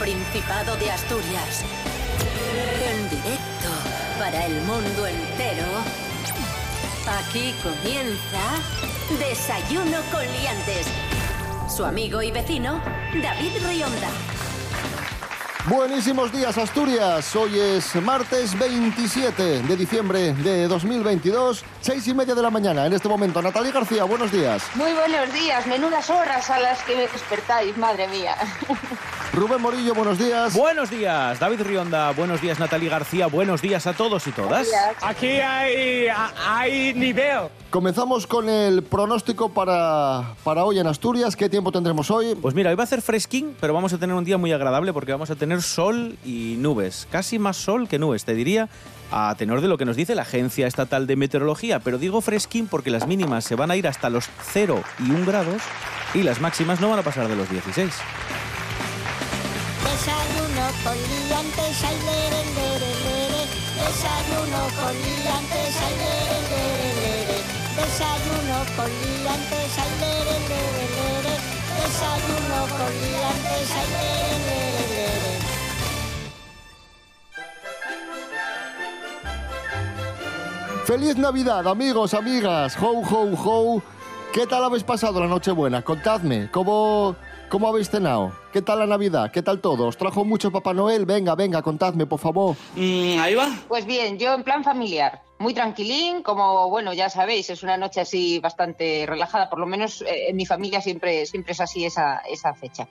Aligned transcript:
Principado 0.00 0.76
de 0.76 0.90
Asturias. 0.90 1.62
En 2.82 3.10
directo 3.10 3.68
para 4.18 4.46
el 4.46 4.54
mundo 4.62 5.06
entero. 5.06 5.66
Aquí 7.06 7.54
comienza 7.62 8.40
Desayuno 9.18 9.98
con 10.10 10.22
Liantes. 10.22 10.86
Su 11.68 11.84
amigo 11.84 12.22
y 12.22 12.30
vecino, 12.30 12.80
David 13.22 13.52
Rionda. 13.62 14.08
Buenísimos 15.66 16.32
días 16.32 16.56
Asturias, 16.56 17.36
hoy 17.36 17.60
es 17.60 17.94
martes 17.96 18.58
27 18.58 19.62
de 19.62 19.76
diciembre 19.76 20.32
de 20.32 20.66
2022, 20.66 21.62
seis 21.82 22.08
y 22.08 22.14
media 22.14 22.34
de 22.34 22.40
la 22.40 22.48
mañana. 22.48 22.86
En 22.86 22.94
este 22.94 23.08
momento, 23.08 23.42
Natalia 23.42 23.70
García, 23.70 24.04
buenos 24.04 24.32
días. 24.32 24.62
Muy 24.74 24.92
buenos 24.94 25.30
días, 25.34 25.66
menudas 25.66 26.08
horas 26.08 26.48
a 26.48 26.58
las 26.58 26.82
que 26.84 26.96
me 26.96 27.02
despertáis, 27.02 27.76
madre 27.76 28.08
mía. 28.08 28.34
Rubén 29.32 29.62
Morillo, 29.62 29.94
buenos 29.94 30.18
días. 30.18 30.54
Buenos 30.54 30.90
días, 30.90 31.38
David 31.38 31.60
Rionda. 31.62 32.10
Buenos 32.10 32.40
días, 32.42 32.58
Natalie 32.58 32.88
García. 32.88 33.28
Buenos 33.28 33.62
días 33.62 33.86
a 33.86 33.92
todos 33.92 34.26
y 34.26 34.32
todas. 34.32 34.66
Aquí 35.00 35.28
hay, 35.28 36.08
hay 36.44 36.94
nivel. 36.94 37.42
Comenzamos 37.70 38.26
con 38.26 38.48
el 38.48 38.82
pronóstico 38.82 39.50
para, 39.50 40.34
para 40.42 40.64
hoy 40.64 40.80
en 40.80 40.88
Asturias. 40.88 41.36
¿Qué 41.36 41.48
tiempo 41.48 41.70
tendremos 41.70 42.10
hoy? 42.10 42.34
Pues 42.34 42.56
mira, 42.56 42.70
hoy 42.70 42.76
va 42.76 42.82
a 42.82 42.84
hacer 42.84 43.02
fresquín, 43.02 43.54
pero 43.60 43.72
vamos 43.72 43.92
a 43.92 43.98
tener 43.98 44.16
un 44.16 44.24
día 44.24 44.36
muy 44.36 44.52
agradable 44.52 44.92
porque 44.92 45.12
vamos 45.12 45.30
a 45.30 45.36
tener 45.36 45.62
sol 45.62 46.16
y 46.24 46.56
nubes. 46.58 47.06
Casi 47.12 47.38
más 47.38 47.56
sol 47.56 47.86
que 47.86 48.00
nubes, 48.00 48.24
te 48.24 48.34
diría, 48.34 48.68
a 49.12 49.32
tenor 49.38 49.60
de 49.60 49.68
lo 49.68 49.78
que 49.78 49.84
nos 49.84 49.94
dice 49.94 50.16
la 50.16 50.22
Agencia 50.22 50.66
Estatal 50.66 51.06
de 51.06 51.14
Meteorología. 51.14 51.78
Pero 51.78 51.98
digo 51.98 52.20
fresquín 52.20 52.66
porque 52.66 52.90
las 52.90 53.06
mínimas 53.06 53.44
se 53.44 53.54
van 53.54 53.70
a 53.70 53.76
ir 53.76 53.86
hasta 53.86 54.10
los 54.10 54.28
0 54.52 54.82
y 54.98 55.12
1 55.12 55.24
grados 55.24 55.62
y 56.14 56.24
las 56.24 56.40
máximas 56.40 56.80
no 56.80 56.90
van 56.90 56.98
a 56.98 57.02
pasar 57.02 57.28
de 57.28 57.36
los 57.36 57.48
16. 57.48 57.92
Desayuno 59.84 60.64
con 60.84 60.96
liantes, 61.08 61.84
ay, 61.84 61.98
lere, 62.08 62.40
lere, 62.56 62.90
lere. 63.04 63.42
Desayuno 63.80 64.60
con 64.78 64.94
liantes, 64.94 65.74
ay, 65.86 65.94
lere, 66.02 66.38
lere, 66.50 66.88
lere. 67.00 67.38
Desayuno 67.76 68.58
con 68.76 68.90
liantes, 68.90 69.72
ay, 69.82 69.92
lere, 70.00 70.36
lere, 70.50 70.84
lere. 70.96 71.34
Desayuno 71.80 72.58
con 72.76 72.92
liantes, 73.02 73.68
ay, 73.78 73.86
lere, 73.94 74.36
lere, 74.46 74.84
lere. 74.94 75.32
¡Feliz 80.84 81.16
Navidad, 81.16 81.66
amigos, 81.68 82.14
amigas! 82.14 82.76
¡Ho, 82.80 83.00
ho, 83.00 83.30
ho! 83.36 83.82
¿Qué 84.32 84.46
tal 84.46 84.64
habéis 84.64 84.82
pasado 84.82 85.20
la 85.20 85.26
Nochebuena? 85.26 85.82
Contadme, 85.82 86.50
¿cómo, 86.50 87.16
cómo 87.50 87.68
habéis 87.68 87.90
cenado? 87.90 88.32
¿Qué 88.52 88.62
tal 88.62 88.78
la 88.78 88.86
Navidad? 88.86 89.30
¿Qué 89.30 89.42
tal 89.42 89.60
todo? 89.60 89.88
¿Os 89.88 89.96
trajo 89.98 90.24
mucho 90.24 90.50
Papá 90.50 90.72
Noel? 90.72 91.04
Venga, 91.04 91.34
venga, 91.34 91.60
contadme, 91.60 92.06
por 92.06 92.20
favor. 92.20 92.56
Mm, 92.76 93.18
ahí 93.18 93.34
va. 93.34 93.50
Pues 93.68 93.84
bien, 93.84 94.18
yo 94.18 94.32
en 94.32 94.44
plan 94.44 94.64
familiar, 94.64 95.22
muy 95.40 95.54
tranquilín, 95.54 96.22
como 96.22 96.68
bueno, 96.68 96.92
ya 96.92 97.08
sabéis, 97.08 97.48
es 97.48 97.62
una 97.62 97.78
noche 97.78 98.02
así 98.02 98.38
bastante 98.40 99.06
relajada, 99.08 99.48
por 99.48 99.58
lo 99.58 99.66
menos 99.66 100.02
eh, 100.02 100.28
en 100.28 100.36
mi 100.36 100.44
familia 100.44 100.82
siempre, 100.82 101.24
siempre 101.24 101.52
es 101.52 101.60
así 101.62 101.86
esa, 101.86 102.18
esa 102.28 102.52
fecha. 102.52 102.88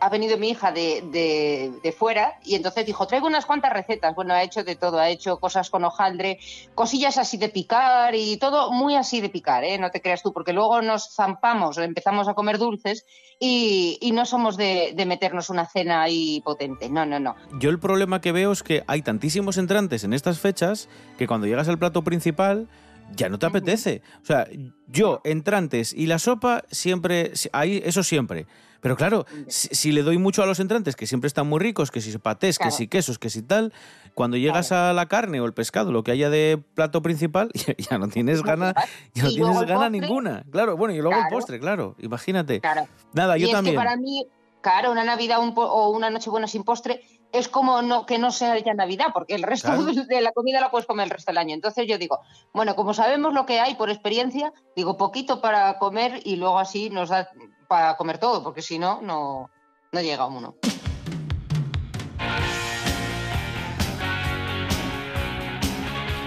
Ha 0.00 0.08
venido 0.08 0.36
mi 0.36 0.50
hija 0.50 0.72
de, 0.72 1.04
de, 1.12 1.72
de 1.80 1.92
fuera 1.92 2.40
y 2.44 2.56
entonces 2.56 2.86
dijo, 2.86 3.06
traigo 3.06 3.28
unas 3.28 3.46
cuantas 3.46 3.72
recetas. 3.72 4.16
Bueno, 4.16 4.34
ha 4.34 4.42
hecho 4.42 4.64
de 4.64 4.74
todo, 4.74 4.98
ha 4.98 5.10
hecho 5.10 5.38
cosas 5.38 5.70
con 5.70 5.84
hojaldre, 5.84 6.40
cosillas 6.74 7.18
así 7.18 7.36
de 7.36 7.48
picar 7.50 8.16
y 8.16 8.36
todo 8.36 8.72
muy 8.72 8.96
así 8.96 9.20
de 9.20 9.28
picar, 9.28 9.62
¿eh? 9.62 9.78
no 9.78 9.92
te 9.92 10.00
creas 10.00 10.24
tú, 10.24 10.32
porque 10.32 10.52
luego 10.52 10.82
nos 10.82 11.14
zampamos, 11.14 11.78
empezamos 11.78 12.26
a 12.26 12.34
comer 12.34 12.58
dulces 12.58 13.06
y, 13.38 13.98
y 14.00 14.10
no 14.10 14.26
somos 14.26 14.56
de, 14.56 14.92
de 14.96 15.06
meternos 15.06 15.50
una 15.50 15.66
cena 15.66 16.02
ahí 16.02 16.40
potente. 16.44 16.88
No, 16.88 17.06
no, 17.06 17.20
no. 17.20 17.36
Yo 17.60 17.70
el 17.70 17.78
problema 17.78 18.20
que 18.20 18.32
veo 18.32 18.50
es 18.50 18.64
que 18.64 18.82
hay 18.88 19.02
tantísimos 19.02 19.56
entrantes 19.56 20.02
en 20.02 20.12
estas 20.12 20.40
fechas 20.40 20.88
que 21.16 21.28
cuando 21.28 21.46
llegas 21.46 21.68
al 21.68 21.78
plato 21.78 21.91
principal 22.00 22.68
ya 23.14 23.28
no 23.28 23.38
te 23.38 23.46
apetece. 23.46 24.02
O 24.22 24.26
sea, 24.26 24.48
yo, 24.88 25.20
entrantes 25.24 25.92
y 25.92 26.06
la 26.06 26.18
sopa, 26.18 26.64
siempre, 26.70 27.32
ahí, 27.52 27.82
eso 27.84 28.02
siempre. 28.02 28.46
Pero 28.80 28.96
claro, 28.96 29.26
si, 29.46 29.68
si 29.68 29.92
le 29.92 30.02
doy 30.02 30.18
mucho 30.18 30.42
a 30.42 30.46
los 30.46 30.58
entrantes, 30.58 30.96
que 30.96 31.06
siempre 31.06 31.28
están 31.28 31.46
muy 31.46 31.60
ricos, 31.60 31.92
que 31.92 32.00
si 32.00 32.16
patés, 32.18 32.58
que 32.58 32.72
si 32.72 32.88
quesos, 32.88 33.16
que 33.16 33.30
si 33.30 33.40
tal, 33.42 33.72
cuando 34.14 34.36
llegas 34.36 34.72
a 34.72 34.92
la 34.92 35.06
carne 35.06 35.40
o 35.40 35.44
el 35.44 35.52
pescado, 35.52 35.92
lo 35.92 36.02
que 36.02 36.10
haya 36.10 36.30
de 36.30 36.60
plato 36.74 37.00
principal, 37.00 37.50
ya, 37.54 37.74
ya 37.76 37.98
no 37.98 38.08
tienes 38.08 38.42
gana, 38.42 38.74
ya 39.14 39.22
no 39.22 39.28
tienes 39.28 39.60
gana 39.60 39.74
postre. 39.74 40.00
ninguna. 40.00 40.44
Claro, 40.50 40.76
bueno, 40.76 40.94
y 40.94 40.98
luego 40.98 41.16
el 41.16 41.28
postre, 41.30 41.60
claro, 41.60 41.94
imagínate. 42.00 42.60
Claro. 42.60 42.88
Nada, 43.12 43.36
yo 43.36 43.46
y 43.46 43.50
es 43.50 43.54
también. 43.54 43.74
que 43.74 43.78
para 43.78 43.96
mí, 43.96 44.26
claro, 44.62 44.90
una 44.92 45.04
Navidad 45.04 45.40
un 45.40 45.52
po- 45.54 45.66
o 45.66 45.90
una 45.90 46.08
Nochebuena 46.08 46.46
sin 46.46 46.64
postre 46.64 47.02
es 47.32 47.48
como 47.48 47.82
no, 47.82 48.04
que 48.06 48.18
no 48.18 48.30
sea 48.30 48.58
ya 48.58 48.74
Navidad, 48.74 49.06
porque 49.12 49.34
el 49.34 49.42
resto 49.42 49.68
Claro. 49.68 49.84
de 50.08 50.20
la 50.20 50.32
comida 50.32 50.60
la 50.60 50.70
puedes 50.70 50.86
comer 50.86 51.04
el 51.04 51.10
resto 51.10 51.30
del 51.30 51.38
año. 51.38 51.54
Entonces 51.54 51.86
yo 51.86 51.98
digo, 51.98 52.20
bueno, 52.54 52.74
como 52.76 52.94
sabemos 52.94 53.32
lo 53.34 53.44
que 53.46 53.60
hay 53.60 53.74
por 53.74 53.90
experiencia, 53.90 54.52
digo 54.76 54.96
poquito 54.96 55.40
para 55.40 55.78
comer 55.78 56.20
y 56.24 56.36
luego 56.36 56.58
así 56.58 56.88
nos 56.90 57.08
da 57.10 57.28
para 57.68 57.96
comer 57.96 58.18
todo, 58.18 58.42
porque 58.42 58.62
si 58.62 58.78
no, 58.78 59.00
no, 59.02 59.50
no 59.92 60.00
llega 60.00 60.26
uno. 60.26 60.54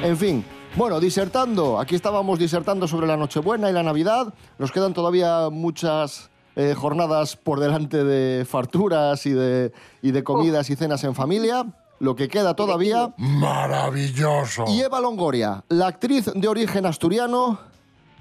En 0.04 0.18
fin, 0.18 0.46
bueno, 0.76 1.00
disertando, 1.00 1.80
aquí 1.80 1.96
estábamos 1.96 2.38
disertando 2.38 2.88
sobre 2.88 3.08
la 3.08 3.18
Nochebuena 3.18 3.70
y 3.70 3.74
la 3.74 3.82
Navidad. 3.84 4.34
Nos 4.60 4.72
quedan 4.72 4.94
todavía 4.94 5.50
muchas 5.52 6.30
eh, 6.56 6.74
jornadas 6.76 7.36
por 7.36 7.60
delante 7.60 8.04
de 8.04 8.46
farturas 8.46 9.26
y 9.26 9.32
de, 9.32 9.72
y 10.02 10.12
de 10.12 10.24
comidas 10.24 10.70
y 10.70 10.76
cenas 10.76 11.04
en 11.04 11.16
familia. 11.16 11.66
Lo 12.00 12.16
que 12.16 12.28
queda 12.28 12.56
todavía. 12.56 13.14
Maravilloso. 13.18 14.66
Y 14.68 14.82
Eva 14.82 15.00
Longoria, 15.00 15.64
la 15.70 15.88
actriz 15.88 16.30
de 16.34 16.48
origen 16.48 16.86
asturiano, 16.86 17.60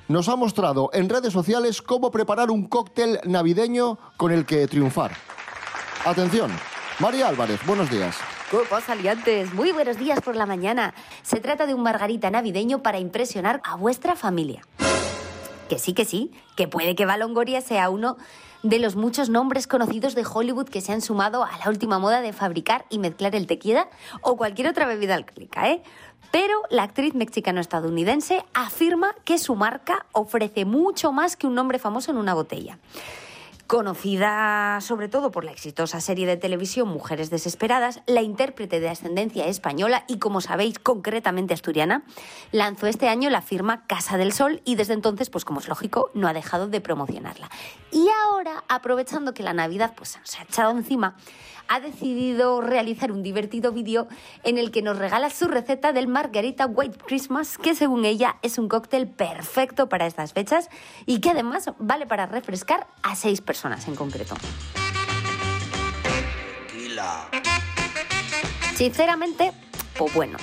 nos 0.08 0.28
ha 0.28 0.36
mostrado 0.36 0.90
en 0.92 1.08
redes 1.08 1.32
sociales 1.32 1.82
cómo 1.82 2.10
preparar 2.10 2.50
un 2.50 2.66
cóctel 2.66 3.20
navideño 3.24 3.98
con 4.16 4.32
el 4.32 4.46
que 4.46 4.66
triunfar. 4.68 5.12
Atención, 6.04 6.50
María 7.00 7.28
Álvarez, 7.28 7.60
buenos 7.66 7.90
días. 7.90 8.16
¿Qué 8.50 8.58
pasa, 8.68 8.94
liantes? 8.94 9.52
Muy 9.54 9.72
buenos 9.72 9.98
días 9.98 10.20
por 10.20 10.36
la 10.36 10.46
mañana. 10.46 10.94
Se 11.22 11.40
trata 11.40 11.66
de 11.66 11.74
un 11.74 11.82
margarita 11.82 12.30
navideño 12.30 12.82
para 12.82 12.98
impresionar 12.98 13.60
a 13.64 13.74
vuestra 13.76 14.14
familia. 14.14 14.62
Que 15.74 15.80
sí, 15.80 15.92
que 15.92 16.04
sí, 16.04 16.30
que 16.54 16.68
puede 16.68 16.94
que 16.94 17.02
Eva 17.02 17.16
Longoria 17.16 17.60
sea 17.60 17.90
uno 17.90 18.16
de 18.62 18.78
los 18.78 18.94
muchos 18.94 19.28
nombres 19.28 19.66
conocidos 19.66 20.14
de 20.14 20.24
Hollywood 20.24 20.68
que 20.68 20.80
se 20.80 20.92
han 20.92 21.00
sumado 21.00 21.42
a 21.42 21.50
la 21.58 21.68
última 21.68 21.98
moda 21.98 22.20
de 22.20 22.32
fabricar 22.32 22.86
y 22.90 23.00
mezclar 23.00 23.34
el 23.34 23.48
tequila 23.48 23.88
o 24.20 24.36
cualquier 24.36 24.68
otra 24.68 24.86
bebida 24.86 25.16
alcohólica, 25.16 25.68
¿eh? 25.68 25.82
Pero 26.30 26.62
la 26.70 26.84
actriz 26.84 27.16
mexicano-estadounidense 27.16 28.44
afirma 28.54 29.16
que 29.24 29.36
su 29.38 29.56
marca 29.56 30.06
ofrece 30.12 30.64
mucho 30.64 31.10
más 31.10 31.36
que 31.36 31.48
un 31.48 31.56
nombre 31.56 31.80
famoso 31.80 32.12
en 32.12 32.18
una 32.18 32.34
botella. 32.34 32.78
Conocida 33.66 34.78
sobre 34.82 35.08
todo 35.08 35.30
por 35.30 35.42
la 35.42 35.50
exitosa 35.50 35.98
serie 36.02 36.26
de 36.26 36.36
televisión 36.36 36.86
Mujeres 36.86 37.30
Desesperadas, 37.30 38.02
la 38.06 38.20
intérprete 38.20 38.78
de 38.78 38.90
ascendencia 38.90 39.46
española 39.46 40.04
y, 40.06 40.18
como 40.18 40.42
sabéis, 40.42 40.78
concretamente 40.78 41.54
asturiana, 41.54 42.04
lanzó 42.52 42.86
este 42.88 43.08
año 43.08 43.30
la 43.30 43.40
firma 43.40 43.86
Casa 43.86 44.18
del 44.18 44.34
Sol 44.34 44.60
y 44.66 44.74
desde 44.74 44.92
entonces, 44.92 45.30
pues 45.30 45.46
como 45.46 45.60
es 45.60 45.68
lógico, 45.68 46.10
no 46.12 46.28
ha 46.28 46.34
dejado 46.34 46.68
de 46.68 46.82
promocionarla. 46.82 47.48
Y 47.90 48.06
ahora, 48.26 48.64
aprovechando 48.68 49.32
que 49.32 49.42
la 49.42 49.54
Navidad 49.54 49.94
pues, 49.96 50.18
se 50.22 50.38
ha 50.38 50.42
echado 50.42 50.70
encima, 50.70 51.16
ha 51.68 51.80
decidido 51.80 52.60
realizar 52.60 53.12
un 53.12 53.22
divertido 53.22 53.72
vídeo 53.72 54.06
en 54.42 54.58
el 54.58 54.70
que 54.70 54.82
nos 54.82 54.98
regala 54.98 55.30
su 55.30 55.48
receta 55.48 55.92
del 55.92 56.08
Margarita 56.08 56.66
White 56.66 56.98
Christmas, 57.06 57.58
que 57.58 57.74
según 57.74 58.04
ella 58.04 58.36
es 58.42 58.58
un 58.58 58.68
cóctel 58.68 59.08
perfecto 59.08 59.88
para 59.88 60.06
estas 60.06 60.32
fechas 60.32 60.68
y 61.06 61.20
que 61.20 61.30
además 61.30 61.70
vale 61.78 62.06
para 62.06 62.26
refrescar 62.26 62.86
a 63.02 63.16
seis 63.16 63.40
personas 63.40 63.88
en 63.88 63.96
concreto. 63.96 64.36
Sinceramente, 68.74 69.52
pues 69.96 70.12
bueno, 70.14 70.38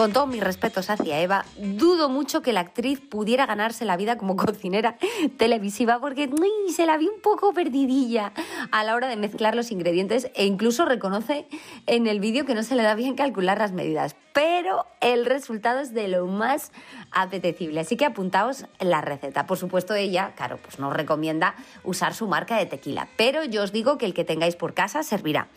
con 0.00 0.14
todos 0.14 0.28
mis 0.28 0.42
respetos 0.42 0.88
hacia 0.88 1.20
Eva, 1.20 1.44
dudo 1.58 2.08
mucho 2.08 2.40
que 2.40 2.54
la 2.54 2.60
actriz 2.60 3.02
pudiera 3.02 3.44
ganarse 3.44 3.84
la 3.84 3.98
vida 3.98 4.16
como 4.16 4.34
cocinera 4.46 4.96
televisiva 5.36 6.00
porque 6.00 6.30
se 6.74 6.86
la 6.86 6.96
vi 6.96 7.06
un 7.06 7.20
poco 7.20 7.52
perdidilla 7.52 8.32
a 8.72 8.82
la 8.82 8.94
hora 8.94 9.08
de 9.08 9.16
mezclar 9.16 9.54
los 9.54 9.70
ingredientes 9.70 10.30
e 10.34 10.46
incluso 10.46 10.86
reconoce 10.86 11.46
en 11.86 12.06
el 12.06 12.18
vídeo 12.18 12.46
que 12.46 12.54
no 12.54 12.62
se 12.62 12.76
le 12.76 12.82
da 12.82 12.94
bien 12.94 13.14
calcular 13.14 13.58
las 13.58 13.72
medidas. 13.72 14.16
Pero 14.32 14.86
el 15.02 15.26
resultado 15.26 15.80
es 15.80 15.92
de 15.92 16.08
lo 16.08 16.26
más 16.26 16.72
apetecible. 17.10 17.80
Así 17.80 17.98
que 17.98 18.06
apuntaos 18.06 18.64
la 18.78 19.02
receta. 19.02 19.46
Por 19.46 19.58
supuesto, 19.58 19.94
ella, 19.94 20.32
claro, 20.34 20.56
pues 20.62 20.78
nos 20.78 20.94
recomienda 20.94 21.56
usar 21.84 22.14
su 22.14 22.26
marca 22.26 22.56
de 22.56 22.64
tequila. 22.64 23.08
Pero 23.18 23.44
yo 23.44 23.64
os 23.64 23.72
digo 23.72 23.98
que 23.98 24.06
el 24.06 24.14
que 24.14 24.24
tengáis 24.24 24.56
por 24.56 24.72
casa 24.72 25.02
servirá. 25.02 25.48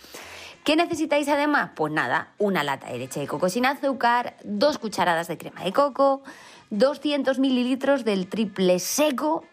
¿Qué 0.63 0.77
necesitáis 0.77 1.27
además? 1.27 1.71
Pues 1.75 1.91
nada, 1.91 2.29
una 2.37 2.63
lata 2.63 2.89
de 2.89 2.97
leche 2.97 3.19
de 3.19 3.27
coco 3.27 3.49
sin 3.49 3.65
azúcar, 3.65 4.37
dos 4.45 4.77
cucharadas 4.77 5.27
de 5.27 5.37
crema 5.37 5.63
de 5.63 5.73
coco, 5.73 6.23
200 6.69 7.37
mililitros 7.37 8.05
del 8.05 8.27
triple 8.27 8.79
seco 8.79 9.43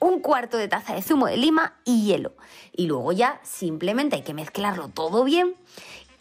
un 0.00 0.20
cuarto 0.20 0.56
de 0.56 0.68
taza 0.68 0.94
de 0.94 1.02
zumo 1.02 1.26
de 1.26 1.36
lima 1.36 1.74
y 1.84 2.06
hielo. 2.06 2.32
Y 2.72 2.86
luego 2.86 3.12
ya 3.12 3.40
simplemente 3.42 4.16
hay 4.16 4.22
que 4.22 4.34
mezclarlo 4.34 4.88
todo 4.88 5.24
bien 5.24 5.54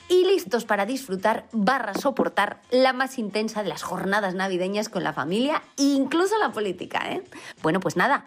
y 0.09 0.23
listos 0.25 0.65
para 0.65 0.85
disfrutar 0.85 1.45
barra 1.51 1.93
soportar 1.93 2.61
la 2.71 2.93
más 2.93 3.17
intensa 3.17 3.61
de 3.61 3.69
las 3.69 3.83
jornadas 3.83 4.35
navideñas 4.35 4.89
con 4.89 5.03
la 5.03 5.13
familia 5.13 5.61
e 5.77 5.83
incluso 5.83 6.37
la 6.37 6.51
política. 6.51 7.11
¿eh? 7.11 7.23
Bueno, 7.61 7.79
pues 7.79 7.97
nada, 7.97 8.25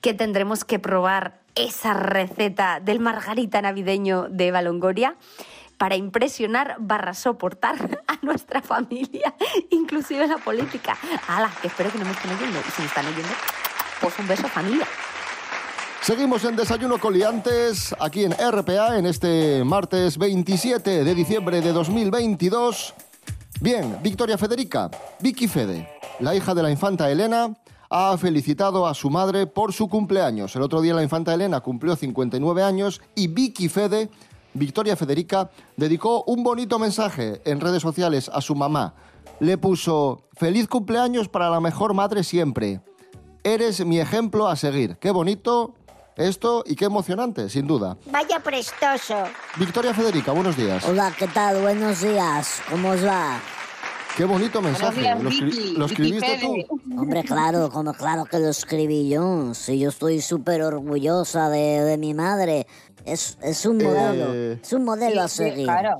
que 0.00 0.12
tendremos 0.12 0.64
que 0.64 0.78
probar 0.78 1.40
esa 1.54 1.94
receta 1.94 2.80
del 2.80 3.00
margarita 3.00 3.62
navideño 3.62 4.28
de 4.28 4.48
Eva 4.48 4.62
Longoria 4.62 5.16
para 5.80 5.96
impresionar 5.96 6.76
barra 6.78 7.14
soportar 7.14 8.02
a 8.06 8.18
nuestra 8.20 8.60
familia, 8.60 9.34
inclusive 9.70 10.26
la 10.28 10.36
política. 10.36 10.94
¡Hala! 11.26 11.50
Que 11.62 11.68
espero 11.68 11.90
que 11.90 11.98
no 11.98 12.04
me 12.04 12.10
estén 12.10 12.30
oyendo. 12.32 12.58
Y 12.58 12.70
si 12.70 12.82
me 12.82 12.86
están 12.86 13.06
oyendo, 13.06 13.30
pues 13.98 14.18
un 14.18 14.28
beso 14.28 14.46
familia. 14.46 14.86
Seguimos 16.02 16.44
en 16.44 16.56
Desayuno 16.56 16.98
Coliantes, 16.98 17.94
aquí 17.98 18.24
en 18.24 18.32
RPA, 18.32 18.98
en 18.98 19.06
este 19.06 19.64
martes 19.64 20.18
27 20.18 21.02
de 21.02 21.14
diciembre 21.14 21.62
de 21.62 21.72
2022. 21.72 22.92
Bien, 23.62 23.96
Victoria 24.02 24.36
Federica, 24.36 24.90
Vicky 25.20 25.48
Fede, 25.48 25.88
la 26.18 26.34
hija 26.34 26.54
de 26.54 26.62
la 26.62 26.70
infanta 26.70 27.10
Elena, 27.10 27.54
ha 27.88 28.18
felicitado 28.18 28.86
a 28.86 28.92
su 28.92 29.08
madre 29.08 29.46
por 29.46 29.72
su 29.72 29.88
cumpleaños. 29.88 30.54
El 30.56 30.62
otro 30.62 30.82
día 30.82 30.92
la 30.92 31.02
infanta 31.02 31.32
Elena 31.32 31.60
cumplió 31.60 31.96
59 31.96 32.62
años 32.62 33.00
y 33.14 33.28
Vicky 33.28 33.70
Fede, 33.70 34.10
Victoria 34.54 34.96
Federica, 34.96 35.50
dedicó 35.76 36.24
un 36.24 36.42
bonito 36.42 36.78
mensaje 36.78 37.40
en 37.44 37.60
redes 37.60 37.82
sociales 37.82 38.30
a 38.32 38.40
su 38.40 38.54
mamá. 38.54 38.94
Le 39.38 39.56
puso, 39.58 40.24
feliz 40.34 40.68
cumpleaños 40.68 41.28
para 41.28 41.48
la 41.50 41.60
mejor 41.60 41.94
madre 41.94 42.24
siempre. 42.24 42.80
Eres 43.44 43.84
mi 43.86 43.98
ejemplo 44.00 44.48
a 44.48 44.56
seguir. 44.56 44.96
Qué 44.98 45.10
bonito 45.12 45.74
esto 46.16 46.62
y 46.66 46.74
qué 46.76 46.84
emocionante, 46.86 47.48
sin 47.48 47.66
duda. 47.66 47.96
Vaya 48.10 48.38
prestoso. 48.40 49.14
Victoria 49.56 49.94
Federica, 49.94 50.32
buenos 50.32 50.56
días. 50.56 50.84
Hola, 50.86 51.12
¿qué 51.18 51.26
tal? 51.28 51.62
Buenos 51.62 52.02
días. 52.02 52.60
¿Cómo 52.70 52.90
os 52.90 53.04
va? 53.06 53.40
Qué 54.16 54.24
bonito 54.26 54.60
mensaje. 54.60 55.00
días, 55.00 55.22
¿Lo, 55.22 55.30
escri- 55.30 55.84
escribiste 55.86 56.38
tú? 56.40 56.54
Hombre, 57.00 57.22
claro, 57.24 57.70
como 57.70 57.94
claro 57.94 58.26
que 58.26 58.38
lo 58.40 58.48
escribí 58.50 59.08
yo. 59.08 59.54
Sí, 59.54 59.78
yo 59.78 59.88
estoy 59.88 60.20
súper 60.20 60.62
orgullosa 60.62 61.48
de, 61.48 61.80
de 61.82 61.96
mi 61.96 62.12
madre. 62.12 62.66
Es, 63.04 63.38
es 63.42 63.64
un 63.66 63.78
modelo. 63.78 64.34
Eh, 64.34 64.58
Es 64.62 64.72
un 64.72 64.84
modelo 64.84 65.22
a 65.22 65.28
Sí, 65.28 65.36
seguir. 65.38 65.64
claro. 65.64 65.96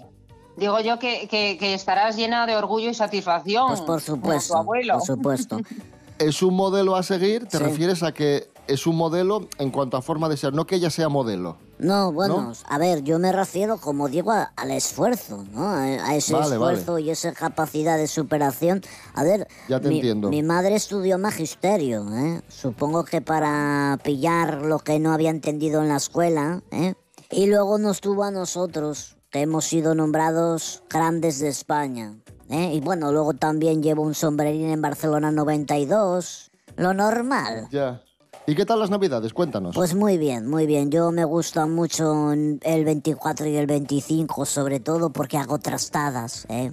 Digo 0.57 0.79
yo 0.81 0.99
que, 0.99 1.27
que- 1.29 1.57
que 1.59 1.75
estarás 1.75 2.17
llena 2.17 2.47
de 2.47 2.57
orgullo 2.57 2.91
y 2.91 2.95
satisfacción. 2.95 3.69
Pues 3.69 3.81
por 3.81 3.87
como 4.03 4.17
supuesto. 4.17 4.55
tu 4.55 4.59
abuelo. 4.61 4.99
Por 4.99 5.07
supuesto. 5.07 5.59
¿Es 6.19 6.43
un 6.43 6.55
modelo 6.55 6.97
a 6.97 7.03
seguir? 7.03 7.47
¿Te 7.47 7.57
Sí. 7.59 7.65
refieres 7.65 8.03
a 8.03 8.13
que 8.13 8.49
es 8.67 8.87
un 8.87 8.97
modelo 8.97 9.49
en 9.59 9.71
cuanto 9.71 9.97
a 9.97 10.03
forma 10.03 10.29
de 10.29 10.37
ser? 10.37 10.53
No 10.53 10.67
que 10.67 10.75
ella 10.77 10.91
sea 10.91 11.09
modelo. 11.09 11.57
No, 11.81 12.13
bueno, 12.13 12.43
¿No? 12.43 12.53
a 12.69 12.79
ver, 12.79 13.03
yo 13.03 13.19
me 13.19 13.33
refiero, 13.33 13.79
como 13.79 14.09
digo, 14.09 14.33
a- 14.33 14.53
al 14.57 14.71
esfuerzo, 14.71 15.45
¿no? 15.53 15.67
A, 15.69 15.83
a 15.85 16.15
ese 16.15 16.35
Vale, 16.35 16.53
esfuerzo 16.55 16.99
y 16.99 17.11
esa 17.11 17.33
capacidad 17.33 17.97
de 17.97 18.07
superación. 18.07 18.83
A 19.15 19.23
ver, 19.25 19.49
Ya 19.69 19.81
te 19.81 19.89
mi, 19.89 19.97
entiendo. 19.97 20.29
mi 20.31 20.43
madre 20.43 20.75
estudió 20.75 21.19
magisterio, 21.19 22.07
¿eh? 22.15 22.43
Supongo 22.49 23.05
que 23.05 23.21
para 23.21 23.99
pillar 24.05 24.63
lo 24.63 24.79
que 24.79 24.99
no 24.99 25.13
había 25.13 25.31
entendido 25.31 25.83
en 25.83 25.89
la 25.89 25.97
escuela, 25.97 26.63
¿eh? 26.71 26.95
Y 27.31 27.47
luego 27.47 27.79
nos 27.79 28.01
tuvo 28.01 28.25
a 28.25 28.31
nosotros, 28.31 29.17
que 29.31 29.41
hemos 29.41 29.65
sido 29.65 29.95
nombrados 29.95 30.83
grandes 30.91 31.39
de 31.39 31.49
España, 31.49 32.15
¿eh? 32.51 32.73
Y 32.75 32.81
bueno, 32.81 33.13
luego 33.13 33.33
también 33.35 33.83
llevo 33.83 34.03
un 34.03 34.15
sombrerín 34.15 34.69
en 34.71 34.83
Barcelona 34.83 35.31
92, 35.31 36.51
lo 36.77 36.93
normal. 36.95 37.69
Ya. 37.71 38.03
¿Y 38.51 38.57
qué 38.57 38.67
tal 38.67 38.81
las 38.81 38.91
navidades? 38.91 39.33
Cuéntanos. 39.33 39.77
Pues 39.77 39.95
muy 39.95 40.19
bien, 40.19 40.49
muy 40.49 40.67
bien. 40.67 40.91
Yo 40.91 41.13
me 41.13 41.25
gusta 41.25 41.67
mucho 41.67 42.33
el 42.33 42.85
24 42.85 43.47
y 43.47 43.55
el 43.55 43.69
25, 43.69 44.45
sobre 44.45 44.81
todo 44.81 45.11
porque 45.11 45.39
hago 45.39 45.61
trastadas, 45.61 46.47
¿eh? 46.49 46.73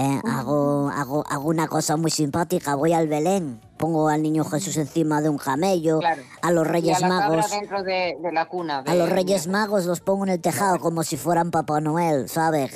Eh, 0.00 0.20
hago, 0.30 0.88
hago, 0.88 1.24
hago 1.28 1.48
una 1.48 1.68
cosa 1.68 1.98
muy 1.98 2.10
simpática, 2.10 2.74
voy 2.74 2.94
al 2.94 3.06
Belén, 3.06 3.60
pongo 3.76 4.08
al 4.08 4.22
niño 4.22 4.44
Jesús 4.44 4.78
encima 4.78 5.20
de 5.20 5.28
un 5.28 5.36
camello, 5.36 5.98
Claro. 5.98 6.22
a 6.40 6.50
los 6.52 6.64
Y 6.64 6.68
a 6.68 6.72
Reyes 6.72 7.00
la 7.02 7.08
Magos, 7.08 7.50
dentro 7.50 7.82
de, 7.82 8.16
de 8.22 8.32
la 8.32 8.46
cuna. 8.48 8.78
a 8.86 8.94
los 8.94 9.10
Reyes 9.10 9.46
Magos 9.46 9.84
los 9.84 10.00
pongo 10.00 10.24
en 10.24 10.30
el 10.30 10.40
tejado 10.40 10.78
como 10.78 11.02
si 11.02 11.18
fueran 11.18 11.50
Papá 11.50 11.82
Noel, 11.82 12.30
¿sabes? 12.30 12.72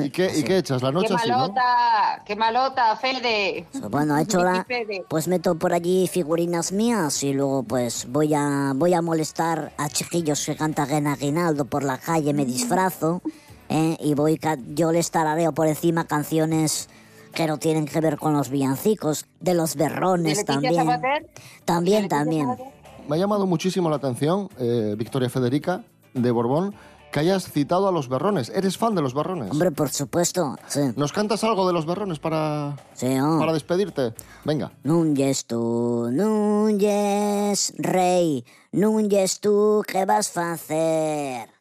¿Y 0.00 0.10
qué, 0.10 0.30
y 0.38 0.44
qué 0.44 0.58
echas? 0.58 0.80
La 0.80 0.90
¡Qué 0.90 0.94
noche 0.94 1.14
así, 1.14 1.28
¿no? 1.28 1.38
malota! 1.38 2.22
¡Qué 2.24 2.36
malota, 2.36 2.96
Fede! 2.96 3.66
Bueno, 3.90 4.16
he 4.16 4.22
hecho 4.22 4.44
la, 4.44 4.64
pues 5.08 5.26
meto 5.26 5.56
por 5.56 5.72
allí 5.72 6.06
figurinas 6.06 6.70
mías 6.70 7.20
y 7.24 7.32
luego 7.32 7.64
pues 7.64 8.06
voy 8.08 8.32
a 8.34 8.74
voy 8.76 8.94
a 8.94 9.02
molestar 9.02 9.72
a 9.76 9.88
chiquillos 9.88 10.46
que 10.46 10.54
cantan 10.54 11.08
aguinaldo 11.08 11.64
por 11.64 11.82
la 11.82 11.98
calle, 11.98 12.32
me 12.32 12.44
disfrazo 12.44 13.22
¿eh? 13.70 13.96
y 14.00 14.14
voy 14.14 14.38
yo 14.74 14.92
les 14.92 15.10
tarareo 15.10 15.52
por 15.52 15.66
encima 15.66 16.06
canciones 16.06 16.88
que 17.34 17.46
no 17.46 17.58
tienen 17.58 17.86
que 17.86 18.00
ver 18.00 18.18
con 18.18 18.34
los 18.34 18.50
villancicos, 18.50 19.26
de 19.40 19.54
los 19.54 19.76
¿De 19.76 19.84
berrones 19.84 20.44
también. 20.44 20.74
Sabater? 20.74 21.30
También, 21.64 21.96
¿De 21.96 22.02
Leticia 22.02 22.18
también. 22.18 22.46
Sabater? 22.46 22.66
Me 23.08 23.16
ha 23.16 23.18
llamado 23.18 23.46
muchísimo 23.46 23.88
la 23.88 23.96
atención, 23.96 24.48
eh, 24.58 24.94
Victoria 24.98 25.30
Federica, 25.30 25.84
de 26.12 26.30
Borbón, 26.30 26.74
que 27.12 27.20
hayas 27.20 27.50
citado 27.50 27.88
a 27.88 27.92
los 27.92 28.08
berrones. 28.08 28.50
¿Eres 28.50 28.78
fan 28.78 28.94
de 28.94 29.02
los 29.02 29.14
berrones? 29.14 29.50
Hombre, 29.50 29.70
por 29.70 29.90
supuesto. 29.90 30.56
Sí, 30.66 30.80
¿Nos 30.96 31.12
cantas 31.12 31.42
algo 31.44 31.66
de 31.66 31.72
los 31.72 31.86
berrones 31.86 32.18
para, 32.18 32.76
sí, 32.94 33.18
oh. 33.20 33.38
para 33.38 33.52
despedirte? 33.52 34.12
Venga. 34.44 34.72
Núñez 34.84 35.44
tú, 35.46 36.08
Núñez, 36.12 37.74
rey, 37.78 38.44
Núñez 38.72 39.40
tú, 39.40 39.82
¿qué 39.86 40.04
vas 40.04 40.36
a 40.36 40.52
hacer? 40.52 41.59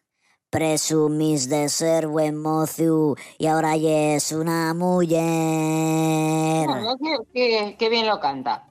Presumís 0.50 1.48
de 1.48 1.70
ser 1.70 2.08
buen 2.08 2.36
mozo 2.42 3.16
y 3.38 3.46
ahora 3.46 3.78
ya 3.78 4.16
es 4.16 4.32
una 4.32 4.74
mujer. 4.74 5.20
Bueno, 6.68 6.96
qué, 7.32 7.88
bien 7.90 8.08
lo 8.08 8.20
canta. 8.20 8.66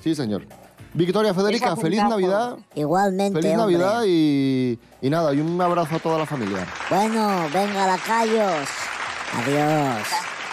Sí, 0.00 0.14
señor. 0.14 0.46
Victoria 0.92 1.32
Federica, 1.32 1.76
feliz. 1.76 2.02
Navidad. 2.02 2.58
igualmente, 2.74 3.40
Feliz 3.40 3.58
hombre. 3.58 3.78
Navidad 3.78 4.02
y, 4.06 4.78
y 5.00 5.08
nada, 5.10 5.32
y 5.32 5.40
un 5.40 5.58
abrazo 5.60 5.96
a 5.96 5.98
toda 5.98 6.18
la 6.18 6.26
familia. 6.26 6.66
Bueno, 6.90 7.46
venga, 7.54 7.86
lacayos. 7.86 8.68
Adiós. 9.32 10.06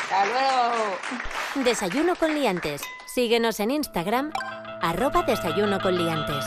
¡Hasta 0.04 0.26
luego! 0.26 1.66
Desayuno 1.66 2.16
con 2.16 2.34
liantes. 2.34 2.82
Síguenos 3.14 3.60
en 3.60 3.72
Instagram, 3.72 4.32
arroba 4.82 5.24
desayuno 5.24 5.80
con 5.82 5.98
liantes. 5.98 6.46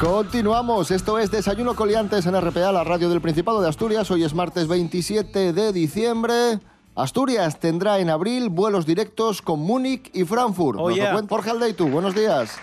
Continuamos, 0.00 0.90
esto 0.92 1.18
es 1.18 1.30
Desayuno 1.30 1.76
Coliantes 1.76 2.24
en 2.24 2.34
RPA, 2.34 2.72
la 2.72 2.84
radio 2.84 3.10
del 3.10 3.20
Principado 3.20 3.60
de 3.60 3.68
Asturias. 3.68 4.10
Hoy 4.10 4.24
es 4.24 4.32
martes 4.32 4.66
27 4.66 5.52
de 5.52 5.72
diciembre. 5.74 6.58
Asturias 6.94 7.60
tendrá 7.60 7.98
en 7.98 8.08
abril 8.08 8.48
vuelos 8.48 8.86
directos 8.86 9.42
con 9.42 9.60
Múnich 9.60 10.10
y 10.14 10.24
Frankfurt. 10.24 10.78
Oh, 10.80 10.88
Nos 10.88 10.96
yeah. 10.96 11.20
Jorge 11.28 11.50
Aldeitu, 11.50 11.86
buenos 11.88 12.14
días. 12.14 12.56